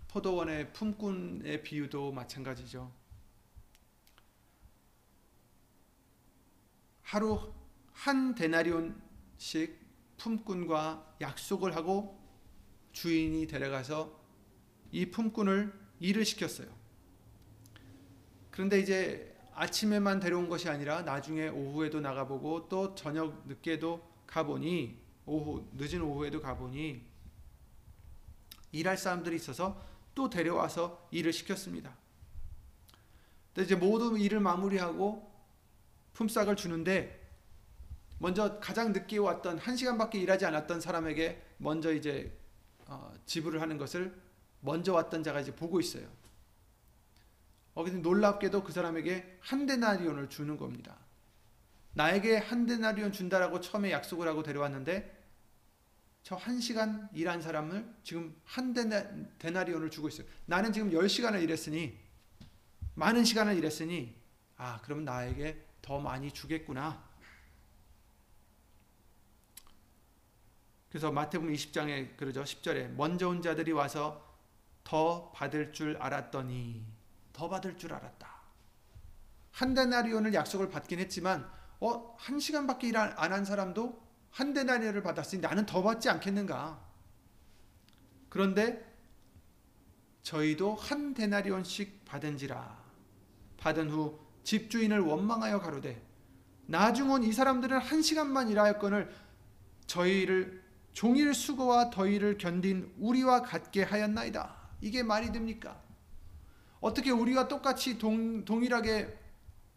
포도원의 0.08 0.72
품꾼의 0.72 1.64
비유도 1.64 2.14
마찬가지죠. 2.14 2.90
하루 7.02 7.54
한 7.92 8.34
데나리온씩 8.34 9.78
품꾼과 10.18 11.18
약속을 11.20 11.76
하고 11.76 12.25
주인이 12.96 13.46
데려가서 13.48 14.10
이 14.92 15.12
품꾼을 15.12 15.72
일을 16.00 16.24
시켰어요. 16.24 16.68
그런데 18.50 18.80
이제 18.80 19.36
아침에만 19.54 20.22
데려온 20.22 20.48
것이 20.48 20.70
아니라 20.70 21.02
나중에 21.02 21.50
오후에도 21.50 22.00
나가보고 22.00 22.70
또 22.70 22.96
저녁 22.96 23.46
늦게도 23.48 24.02
가보니 24.26 24.98
오후 25.26 25.68
늦은 25.74 26.02
오후에도 26.02 26.42
가보니 26.42 27.06
일할 28.72 28.98
사람들이 28.98 29.36
있어서 29.36 29.84
또 30.16 30.30
데려와서 30.30 31.10
일을 31.12 31.34
시켰습니다. 31.34 31.98
근데 33.54 33.66
이제 33.66 33.76
모두 33.76 34.18
일을 34.18 34.40
마무리하고 34.40 35.34
품삯을 36.14 36.56
주는데 36.56 37.22
먼저 38.20 38.58
가장 38.62 38.94
늦게 38.94 39.18
왔던 39.18 39.58
한 39.58 39.76
시간밖에 39.76 40.18
일하지 40.18 40.46
않았던 40.46 40.80
사람에게 40.80 41.42
먼저 41.58 41.94
이제 41.94 42.45
어, 42.88 43.14
지불을 43.26 43.62
하는 43.62 43.78
것을 43.78 44.16
먼저 44.60 44.94
왔던 44.94 45.24
자가 45.24 45.42
이제 45.42 45.56
보고 45.56 45.80
있어요. 45.80 46.08
어, 47.74 47.84
근데 47.84 48.00
놀랍게도 48.00 48.64
그 48.64 48.72
사람에게 48.72 49.40
한 49.42 49.66
데나리온을 49.66 50.30
주는 50.30 50.58
겁니다. 50.58 50.98
나에게 51.94 52.38
한 52.38 52.66
데나리온 52.66 53.12
준다라고 53.12 53.62
처음에 53.62 53.92
약속을 53.92 54.28
하고 54.28 54.44
데려왔는데 54.44 55.16
저 56.26 56.36
한 56.36 56.60
시간 56.60 57.08
일한 57.14 57.40
사람을 57.40 57.88
지금 58.04 58.36
한 58.44 58.74
데나, 58.74 59.06
데나리온을 59.38 59.92
주고 59.92 60.08
있어요. 60.08 60.26
나는 60.48 60.74
지금 60.74 60.90
10시간을 60.90 61.44
일했으니 61.44 62.00
많은 62.96 63.24
시간을 63.24 63.56
일했으니 63.56 64.16
아, 64.58 64.80
그러면 64.84 65.06
나에게 65.06 65.64
더 65.84 66.00
많이 66.00 66.32
주겠구나. 66.32 67.04
그래서 70.96 71.12
마태복음 71.12 71.52
20장에 71.52 72.16
그러죠. 72.16 72.44
10절에 72.44 72.88
먼저 72.92 73.28
온 73.28 73.42
자들이 73.42 73.74
와서 73.74 74.24
더 74.86 75.30
받을 75.34 75.74
줄 75.74 75.98
알았더니 75.98 76.86
더 77.34 77.50
받을 77.50 77.78
줄 77.78 77.92
알았다. 77.92 78.26
한 79.52 79.74
데나리온을 79.74 80.34
약속을 80.34 80.70
받긴 80.70 81.00
했지만 81.00 81.52
어, 81.82 82.16
한 82.18 82.40
시간밖에 82.40 82.88
일 82.88 82.96
안 82.96 83.12
한 83.18 83.44
사람도 83.44 84.02
한 84.32 84.54
데나리온을 84.54 85.04
받았으니 85.04 85.42
나는 85.42 85.66
더 85.66 85.84
받지 85.84 86.08
않겠는가? 86.08 86.80
그런데 88.30 88.96
저희도 90.24 90.76
한 90.76 91.14
데나리온씩 91.14 92.06
받은지라 92.06 92.86
받은 93.58 93.90
후 93.90 94.18
집주인을 94.46 95.02
원망하여 95.02 95.60
가로되 95.60 96.02
나중 96.68 97.12
온 97.12 97.22
이 97.26 97.34
사람들은 97.34 97.80
한 97.80 98.02
시간만 98.02 98.48
일하였거늘 98.48 99.14
저희를 99.88 100.64
종일 100.96 101.34
수고와 101.34 101.90
더위를 101.90 102.38
견딘 102.38 102.96
우리와 102.98 103.42
같게 103.42 103.84
하였나이다. 103.84 104.56
이게 104.80 105.04
말이 105.04 105.30
됩니까? 105.30 105.84
어떻게 106.80 107.12
우리와 107.12 107.50
똑같이 107.50 107.98
동, 107.98 108.46
동일하게 108.46 109.14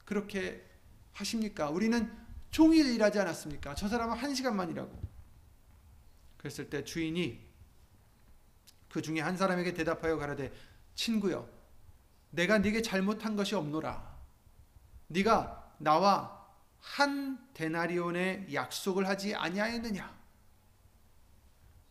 그렇게 0.05 0.65
하십니까? 1.13 1.71
우리는 1.71 2.09
종일 2.53 2.87
일하지 2.87 3.19
않았습니까? 3.19 3.75
저 3.75 3.89
사람은 3.89 4.17
한 4.17 4.33
시간만 4.33 4.71
일하고. 4.71 4.97
그랬을 6.37 6.71
때 6.71 6.85
주인이 6.85 7.45
그 8.89 9.03
중에 9.03 9.21
한 9.21 9.37
사람에게 9.37 9.75
대답하여 9.75 10.19
가라되 10.19 10.53
친구여 10.95 11.51
내가 12.31 12.59
네게 12.59 12.81
잘못한 12.81 13.35
것이 13.35 13.57
없노라 13.57 14.17
네가 15.09 15.75
나와 15.79 16.47
한 16.79 17.53
데나리온의 17.55 18.55
약속을 18.55 19.09
하지 19.09 19.35
아니하였느냐 19.35 20.18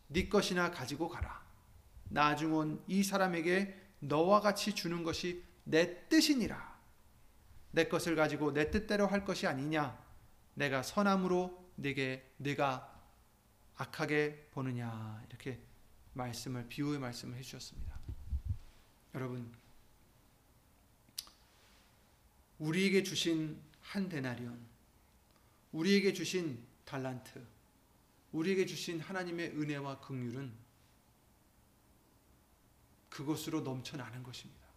네 0.08 0.30
것이나 0.30 0.72
가지고 0.72 1.10
가라. 1.10 1.46
나중 2.10 2.54
온 2.54 2.84
이 2.88 3.04
사람에게 3.04 3.76
너와 4.00 4.42
같이 4.42 4.74
주는 4.74 5.04
것이 5.04 5.44
내 5.64 6.08
뜻이니라. 6.08 6.78
내 7.72 7.88
것을 7.88 8.16
가지고 8.16 8.54
내 8.54 8.72
뜻대로 8.72 9.08
할 9.08 9.26
것이 9.26 9.46
아니냐? 9.48 9.98
내가 10.54 10.82
선함으로 10.84 11.72
네게 11.76 12.34
네가 12.38 12.94
악하게 13.76 14.50
보느냐? 14.52 15.24
이렇게 15.30 15.60
말씀을 16.14 16.68
비유의 16.68 17.00
말씀을 17.00 17.38
해 17.38 17.42
주셨습니다. 17.42 18.00
여러분 19.14 19.52
우리에게 22.60 23.04
주신 23.04 23.62
한 23.82 24.10
데나리온, 24.10 24.60
우리에게 25.72 26.14
주신 26.14 26.66
달란트, 26.86 27.46
우리에게 28.38 28.68
주신 28.68 29.00
하나님의 29.00 29.50
은혜와 29.58 30.00
긍휼은 30.00 30.54
그것으로 33.10 33.62
넘쳐나는 33.62 34.22
것입니다. 34.22 34.68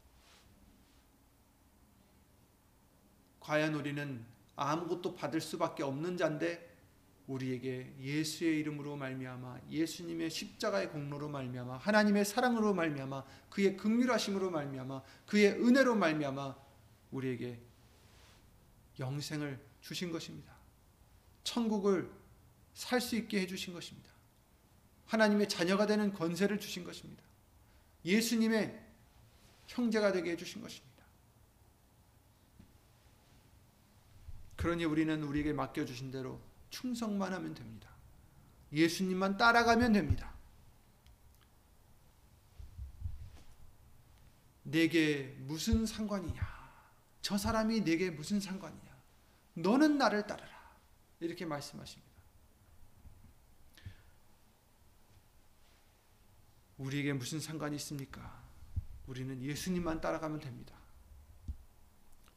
과연 3.39 3.75
우리는 3.75 4.25
아무것도 4.57 5.15
받을 5.15 5.43
수밖에 5.43 5.83
없는 5.83 6.17
자인데 6.17 6.71
우리에게 7.27 7.95
예수의 8.01 8.61
이름으로 8.61 8.97
말미암아 8.97 9.61
예수님의 9.69 10.31
십자가의 10.31 10.91
공로로 10.91 11.29
말미암아 11.29 11.77
하나님의 11.77 12.25
사랑으로 12.25 12.73
말미암아 12.73 13.25
그의 13.51 13.77
극률하심으로 13.77 14.51
말미암아 14.51 15.03
그의 15.27 15.53
은혜로 15.53 15.97
말미암아 15.97 16.57
우리에게 17.11 17.61
영생을 18.99 19.63
주신 19.83 20.11
것입니다. 20.11 20.55
천국을 21.45 22.20
살 22.75 23.01
수 23.01 23.17
있게 23.17 23.41
해 23.41 23.47
주신 23.47 23.73
것입니다. 23.73 24.11
하나님의 25.07 25.49
자녀가 25.49 25.87
되는 25.87 26.13
권세를 26.13 26.61
주신 26.61 26.85
것입니다. 26.85 27.23
예수님의 28.05 28.81
형제가 29.67 30.13
되게 30.13 30.33
해 30.33 30.37
주신 30.37 30.63
것입니다. 30.63 30.91
그러니 34.57 34.85
우리는 34.85 35.23
우리에게 35.23 35.53
맡겨주신 35.53 36.11
대로 36.11 36.41
충성만 36.71 37.33
하면 37.33 37.55
됩니다. 37.55 37.89
예수님만 38.73 39.37
따라가면 39.37 39.93
됩니다. 39.93 40.33
내게 44.63 45.35
무슨 45.41 45.87
상관이냐? 45.87 46.61
저 47.23 47.37
사람이 47.37 47.81
내게 47.81 48.11
무슨 48.11 48.39
상관이냐? 48.39 48.97
너는 49.55 49.99
나를 49.99 50.27
따르라. 50.27 50.49
이렇게 51.19 51.45
말씀하십니다. 51.45 52.10
우리에게 56.81 57.13
무슨 57.13 57.41
상관이 57.41 57.77
있습니까? 57.77 58.41
우리는 59.07 59.41
예수님만 59.43 60.01
따라가면 60.01 60.41
됩니다. 60.41 60.75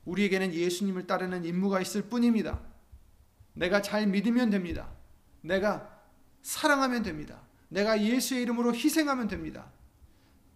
우리에게는 0.06 0.54
예수님을 0.54 1.08
따르는 1.08 1.46
임무가 1.46 1.80
있을 1.80 2.04
뿐입니다. 2.04 2.60
내가 3.54 3.82
잘 3.82 4.06
믿으면 4.06 4.50
됩니다. 4.50 4.92
내가 5.42 6.04
사랑하면 6.42 7.04
됩니다. 7.04 7.42
내가 7.70 8.02
예수의 8.02 8.42
이름으로 8.42 8.74
희생하면 8.74 9.30
됩니다. 9.30 9.72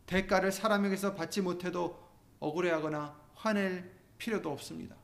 대가를 0.06 0.52
사람에게서 0.52 1.16
받지 1.16 1.42
못해도 1.42 2.06
억울해하거나 2.40 3.18
화낼 3.36 3.92
필요도 4.18 4.52
없습니다. 4.52 4.96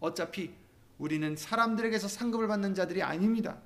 어차피 0.00 0.52
우리는 0.98 1.36
사람들에게서 1.36 2.08
상급을 2.08 2.48
받는 2.48 2.74
자들이 2.74 3.02
아닙니다. 3.02 3.60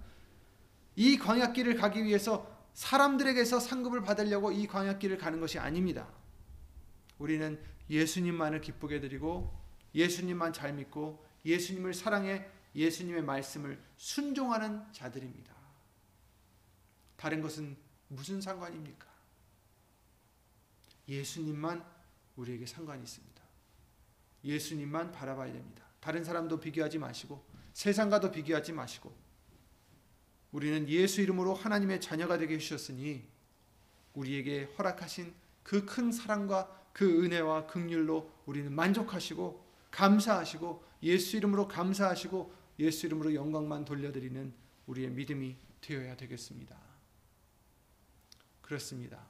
이 0.96 1.16
광약길을 1.18 1.76
가기 1.76 2.04
위해서 2.04 2.53
사람들에게서 2.74 3.60
상급을 3.60 4.02
받으려고 4.02 4.52
이 4.52 4.66
광약길을 4.66 5.18
가는 5.18 5.40
것이 5.40 5.58
아닙니다. 5.58 6.08
우리는 7.18 7.60
예수님만을 7.88 8.60
기쁘게 8.60 9.00
드리고 9.00 9.56
예수님만 9.94 10.52
잘 10.52 10.72
믿고 10.74 11.24
예수님을 11.44 11.94
사랑해 11.94 12.46
예수님의 12.74 13.22
말씀을 13.22 13.80
순종하는 13.96 14.82
자들입니다. 14.92 15.54
다른 17.16 17.40
것은 17.40 17.76
무슨 18.08 18.40
상관입니까? 18.40 19.06
예수님만 21.08 21.84
우리에게 22.36 22.66
상관이 22.66 23.02
있습니다. 23.04 23.42
예수님만 24.42 25.12
바라봐야 25.12 25.52
됩니다. 25.52 25.84
다른 26.00 26.24
사람도 26.24 26.58
비교하지 26.58 26.98
마시고 26.98 27.44
세상과도 27.72 28.32
비교하지 28.32 28.72
마시고 28.72 29.14
우리는 30.54 30.88
예수 30.88 31.20
이름으로 31.20 31.52
하나님의 31.52 32.00
자녀가 32.00 32.38
되게 32.38 32.54
해주셨으니 32.54 33.24
우리에게 34.14 34.72
허락하신 34.78 35.34
그 35.64 35.84
큰 35.84 36.12
사랑과 36.12 36.88
그 36.92 37.24
은혜와 37.24 37.66
긍휼로 37.66 38.30
우리는 38.46 38.72
만족하시고 38.72 39.64
감사하시고 39.90 40.84
예수 41.02 41.36
이름으로 41.38 41.66
감사하시고 41.66 42.54
예수 42.78 43.06
이름으로 43.06 43.34
영광만 43.34 43.84
돌려드리는 43.84 44.54
우리의 44.86 45.10
믿음이 45.10 45.56
되어야 45.80 46.16
되겠습니다. 46.16 46.78
그렇습니다. 48.62 49.26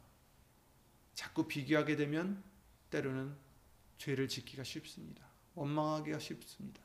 자꾸 1.15 1.49
비교하게 1.49 1.97
되면 1.97 2.43
때로는 2.91 3.35
죄를 3.97 4.29
짓기가 4.29 4.63
쉽습니다. 4.63 5.25
원망하기가 5.55 6.19
쉽습니다. 6.19 6.83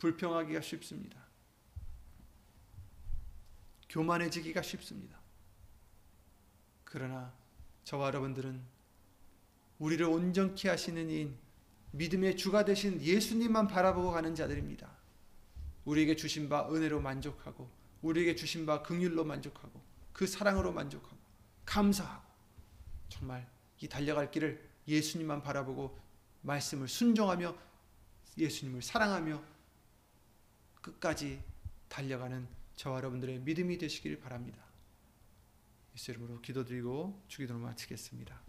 불평하기가 0.00 0.60
쉽습니다. 0.62 1.25
교만해지기가 3.88 4.62
쉽습니다. 4.62 5.18
그러나 6.84 7.32
저와 7.84 8.08
여러분들은 8.08 8.60
우리를 9.78 10.04
온전케 10.06 10.68
하시는 10.68 11.10
인 11.10 11.36
믿음의 11.92 12.36
주가 12.36 12.64
되신 12.64 13.00
예수님만 13.00 13.68
바라보고 13.68 14.12
가는 14.12 14.34
자들입니다. 14.34 14.90
우리에게 15.84 16.16
주신 16.16 16.48
바 16.48 16.68
은혜로 16.70 17.00
만족하고 17.00 17.70
우리에게 18.02 18.34
주신 18.34 18.66
바 18.66 18.82
긍휼로 18.82 19.24
만족하고 19.24 19.80
그 20.12 20.26
사랑으로 20.26 20.72
만족하고 20.72 21.16
감사하고 21.64 22.24
정말 23.08 23.48
이 23.80 23.88
달려갈 23.88 24.30
길을 24.30 24.68
예수님만 24.88 25.42
바라보고 25.42 25.98
말씀을 26.42 26.88
순종하며 26.88 27.56
예수님을 28.38 28.82
사랑하며 28.82 29.42
끝까지 30.80 31.42
달려가는 31.88 32.46
저와 32.76 32.98
여러분들의 32.98 33.40
믿음이 33.40 33.78
되시길 33.78 34.20
바랍니다. 34.20 34.62
예수 35.94 36.10
이름으로 36.10 36.40
기도드리고 36.42 37.24
주기도를 37.26 37.60
마치겠습니다. 37.60 38.40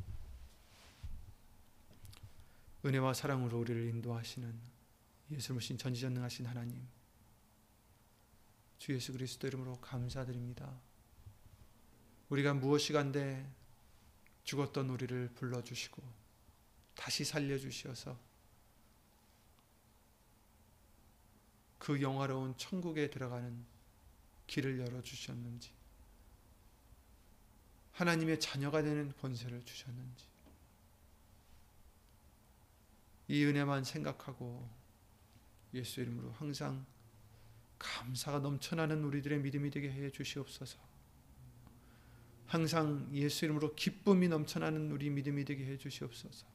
은혜와 2.85 3.13
사랑으로 3.13 3.59
우리를 3.59 3.87
인도하시는 3.89 4.77
예수를 5.31 5.61
신 5.61 5.77
전지전능하신 5.77 6.45
하나님 6.45 6.87
주 8.77 8.93
예수 8.93 9.11
그리스도 9.13 9.47
이름으로 9.47 9.79
감사드립니다. 9.79 10.77
우리가 12.29 12.53
무엇이 12.53 12.93
간데 12.93 13.49
죽었던 14.43 14.89
우리를 14.89 15.29
불러주시고 15.35 16.03
다시 16.95 17.23
살려주셔서 17.23 18.19
그 21.77 22.01
영화로운 22.01 22.57
천국에 22.57 23.09
들어가는 23.09 23.76
길을 24.47 24.79
열어주셨는지 24.79 25.71
하나님의 27.91 28.39
자녀가 28.39 28.81
되는 28.81 29.13
권세를 29.17 29.63
주셨는지 29.65 30.25
이 33.27 33.43
은혜만 33.43 33.83
생각하고 33.83 34.69
예수 35.73 36.01
이름으로 36.01 36.31
항상 36.31 36.85
감사가 37.77 38.39
넘쳐나는 38.39 39.03
우리들의 39.03 39.39
믿음이 39.39 39.69
되게 39.69 39.91
해 39.91 40.09
주시옵소서. 40.09 40.79
항상 42.45 43.09
예수 43.13 43.45
이름으로 43.45 43.75
기쁨이 43.75 44.29
넘쳐나는 44.29 44.91
우리 44.91 45.09
믿음이 45.09 45.43
되게 45.43 45.65
해 45.65 45.77
주시옵소서. 45.77 46.47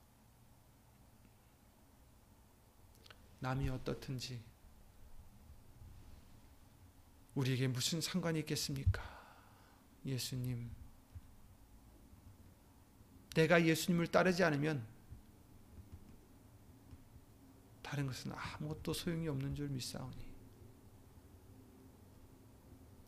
남이 3.40 3.68
어떻든지 3.68 4.40
우리에게 7.34 7.68
무슨 7.68 8.00
상관이 8.00 8.40
있겠습니까? 8.40 9.02
예수님. 10.04 10.70
내가 13.34 13.64
예수님을 13.64 14.08
따르지 14.08 14.44
않으면 14.44 14.86
다른 17.82 18.06
것은 18.06 18.32
아무것도 18.32 18.92
소용이 18.92 19.28
없는 19.28 19.54
줄 19.54 19.68
믿사오니 19.68 20.32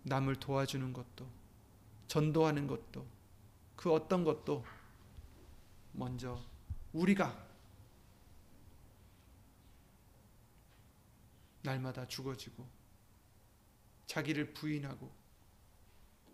남을 0.05 0.37
도와주는 0.37 0.93
것도 0.93 1.29
전도하는 2.09 2.67
것도 2.67 3.07
그 3.77 3.93
어떤 3.93 4.25
것도 4.25 4.65
먼저 5.93 6.43
우리가 6.93 7.45
날마다 11.63 12.07
죽어지고 12.07 12.67
자기를 14.07 14.53
부인하고 14.55 15.15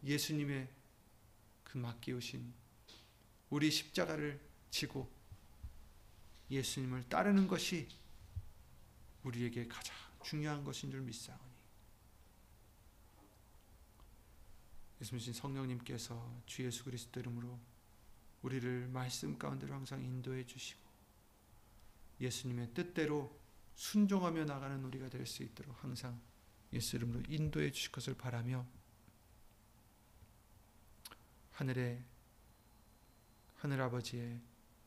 예수님의 0.05 0.68
그 1.64 1.79
맡기우신 1.79 2.53
우리 3.51 3.71
십자가를 3.71 4.41
지고 4.71 5.11
예수님을 6.51 7.09
따르는 7.09 7.47
것이 7.47 7.89
우리에게 9.23 9.68
가장 9.68 9.95
중요한 10.25 10.64
것인 10.64 10.91
줄 10.91 11.01
믿사오니. 11.03 11.51
예수님 15.01 15.33
성령님께서 15.33 16.43
주 16.47 16.64
예수 16.64 16.85
그리스도 16.85 17.21
이름으로 17.21 17.59
우리를 18.43 18.89
말씀 18.89 19.39
가운데로 19.39 19.75
항상 19.75 20.03
인도해 20.03 20.45
주시고 20.45 20.81
예수님의 22.21 22.75
뜻대로 22.75 23.39
순종하며 23.77 24.45
나가는 24.45 24.83
우리가 24.85 25.09
될 25.09 25.27
수 25.27 25.43
있도록 25.43 25.83
항상 25.83 26.21
예수 26.73 26.97
이름으로 26.97 27.23
인도해 27.29 27.71
주실 27.71 27.91
것을 27.93 28.14
바라며 28.14 28.66
하늘의 31.53 32.03
하늘 33.57 33.81
아버지의 33.83 34.41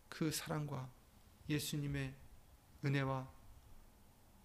그 0.10 0.32
사랑과 0.32 0.90
예수님의 1.50 2.14
은혜와 2.86 3.32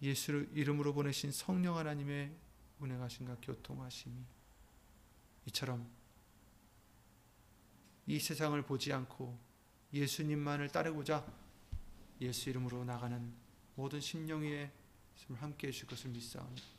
예수를 0.01 0.49
이름으로 0.53 0.93
보내신 0.93 1.31
성령 1.31 1.77
하나님의 1.77 2.35
운행하심과 2.79 3.37
교통하심이 3.41 4.15
이처럼 5.47 5.89
이 8.05 8.19
세상을 8.19 8.61
보지 8.63 8.93
않고 8.93 9.37
예수님만을 9.93 10.69
따르고자 10.69 11.25
예수 12.21 12.49
이름으로 12.49 12.83
나가는 12.85 13.33
모든 13.75 13.99
심령 13.99 14.41
위에 14.41 14.71
함께 15.35 15.67
해주실 15.67 15.87
것을 15.87 16.11
믿사오니 16.11 16.78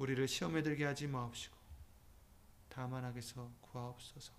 우리를 0.00 0.26
시험에 0.26 0.62
들게 0.62 0.86
하지 0.86 1.06
마옵시고 1.06 1.54
다만 2.70 3.04
악에서 3.04 3.52
구하옵소서. 3.60 4.32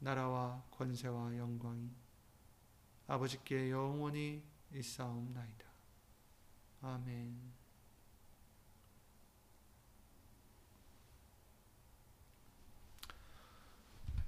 나라와 0.00 0.64
권세와 0.72 1.36
영광이 1.36 1.88
아버지께 3.06 3.70
영원히 3.70 4.42
있사옵나이다. 4.74 5.64
아멘. 6.82 7.54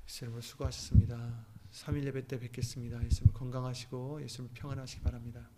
예수님 0.07 0.41
수고하셨습니다. 0.41 1.45
3일 1.73 2.05
예배 2.07 2.29
때 2.29 2.39
뵙겠습니다. 2.39 3.05
예수님 3.05 3.33
건강하시고 3.33 4.23
예수님 4.23 4.53
평안하시기 4.55 5.03
바랍니다. 5.03 5.58